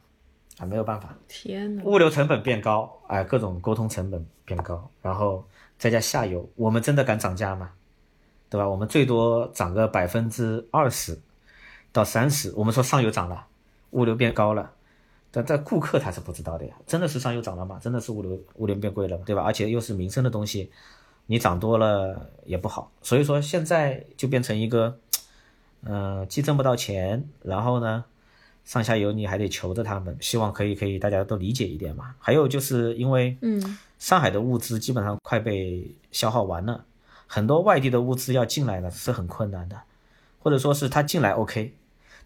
[0.59, 1.14] 啊，没有办法。
[1.26, 5.45] 天呐，物流成本变高，哎，各种沟通成本变高，然后
[5.78, 7.70] 再加下游，我们真的敢涨价吗？
[8.49, 8.68] 对吧？
[8.68, 11.18] 我们最多涨个百分之二十
[11.91, 12.53] 到三十。
[12.55, 13.47] 我们说上游涨了，
[13.93, 14.70] 物流变高了。
[15.35, 17.78] 但在顾客他是不知道的呀，真的是上游涨了嘛？
[17.80, 19.24] 真的是物流物流变贵了吗？
[19.24, 19.43] 对吧？
[19.43, 20.70] 而且又是民生的东西，
[21.24, 22.93] 你涨多了也不好。
[23.01, 24.99] 所以说现在就变成一个，
[25.85, 28.05] 嗯，既挣不到钱，然后呢，
[28.66, 32.14] 上下游你还得求着他们，希望可以可以大家都理解一点嘛。
[32.18, 36.85] 还有就是因为，嗯，上海的物资基本上快被消耗完了，
[37.26, 39.80] 很多外地的物资要进来呢是很困难的，
[40.43, 41.72] 或者说是他进来 OK，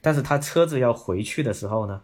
[0.01, 2.03] 但是他车子要回去的时候呢？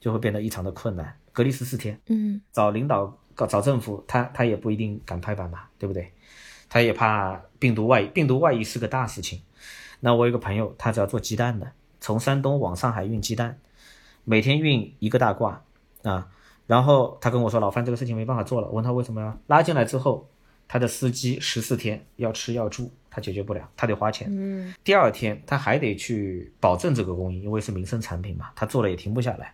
[0.00, 6.10] 就会变得异常的困难，隔离十四天，嗯，找领导搞找政府，他他也不一定敢拍板嘛，对不对？
[6.68, 9.42] 他也怕病毒外病毒外溢是个大事情。
[10.00, 11.70] 那我有个朋友，他只要做鸡蛋的，
[12.00, 13.58] 从山东往上海运鸡蛋，
[14.24, 15.62] 每天运一个大挂
[16.02, 16.28] 啊。
[16.66, 18.68] 然后他跟我说，老范这个事情没办法做了。
[18.68, 19.36] 我问他为什么呀？
[19.48, 20.26] 拉进来之后，
[20.68, 24.28] 他的司机十四天要吃要住，他解决不了，他得花钱。
[24.30, 29.52] 嗯，第二天他还得去保证这个供应，因为是民生产品嘛，他做了也停不下来。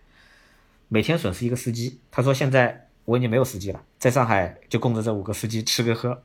[0.87, 6.23] 每天损失一个司机，他说现在我已经没有司机了，在上海就供着这五个司机吃跟喝，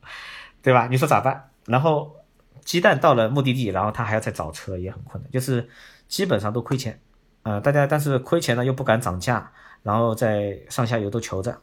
[0.62, 0.88] 对吧？
[0.90, 1.50] 你说咋办？
[1.66, 2.16] 然后
[2.64, 5.68] 鸡蛋到了目的地，然后他还要再找车，也很困难，就是
[6.08, 7.00] 基本上都亏钱。
[7.42, 9.50] 呃，大家但是亏钱呢又不敢涨价，
[9.82, 11.60] 然后在上下游都求着，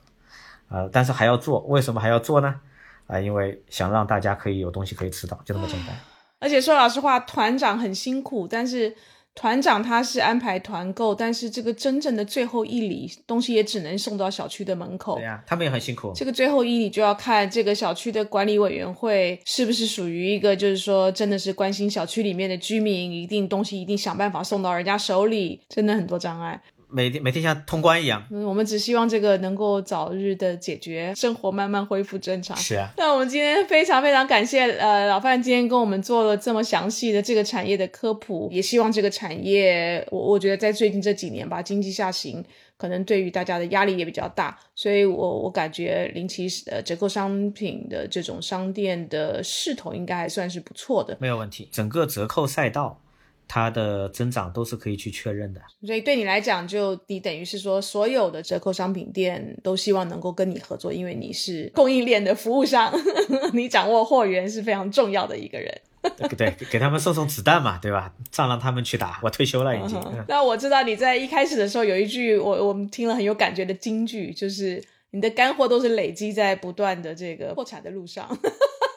[0.70, 2.60] 呃，但是还要做，为什么还要做呢？
[3.08, 5.98] 啊、因为想让大家可以有东西可以吃到，就这么简单。
[6.40, 8.96] 而且说老实话，团长很辛苦，但是
[9.40, 15.24] 团长他是安排团购，但是这个真正的最后一里东西也只能送到小区的门口对。
[15.24, 16.12] 呀、他们也很辛苦。
[16.14, 26.62] 这个最后一里就要看这个小区的管理委员会是不是属于一个，就是说真的是关心小区里面的居民，一定东西一定想办法送到人家手里，真的很多障碍。
[26.92, 28.26] 每天每天像通关一样。
[28.32, 32.58] 嗯，我们只希望这个能够早日的解决，生活慢慢恢复正常。
[32.58, 42.44] 是啊，那我们今天非常非常感谢呃老范今天跟我们做了这么详细的这个产业的科普，也希望这个产业，我我觉得在最近这几年吧，经济下行，
[42.78, 51.70] 可能对于大家的压力也比较大，所以我我感觉零七呃折扣商品的这种商店的势头应该还算是不错的，没有问题。
[51.72, 53.00] 整个折扣赛道，
[53.50, 55.60] 它的增长都是可以去确认的。
[55.86, 62.94] 所以对你来讲，就你等于是说所有的折扣商品店都希望能够跟你合作，因为你是供应链的服务商，
[63.54, 65.82] 你掌握货源是非常重要的一个人。
[66.16, 68.14] 对对，给他们送送子弹嘛，对吧？
[68.32, 70.00] 仗让他们去打，我退休了已经。
[70.00, 74.82] 嗯那我知道你在一开始的时候有一句我我们听了很有感觉的金句，就是
[75.12, 78.30] 你的干货都是累积在不断的这个破产的路上。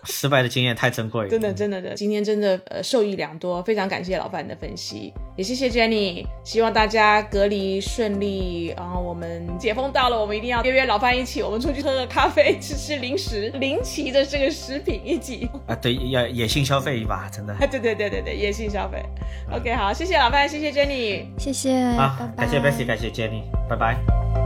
[0.04, 17.54] 失败的经验太珍贵了，真的真的的，今天真的呃受益良多，非常感谢老范的分析，也谢谢 Jenny，希望大家隔离顺利，然后我们解封到了，我们一定要约约老范一起，我们出去喝喝咖啡，吃吃零食， 临奇的这个食品一起，啊，对，要野性消费一把，真的。
[17.58, 19.02] 对对对对对，野性消费。
[19.52, 21.26] OK，好，谢谢老范，谢谢 Jenny。
[21.38, 22.46] 谢谢，好拜拜。
[22.46, 24.41] 感谢 Bessy，感谢 Jenny，拜拜。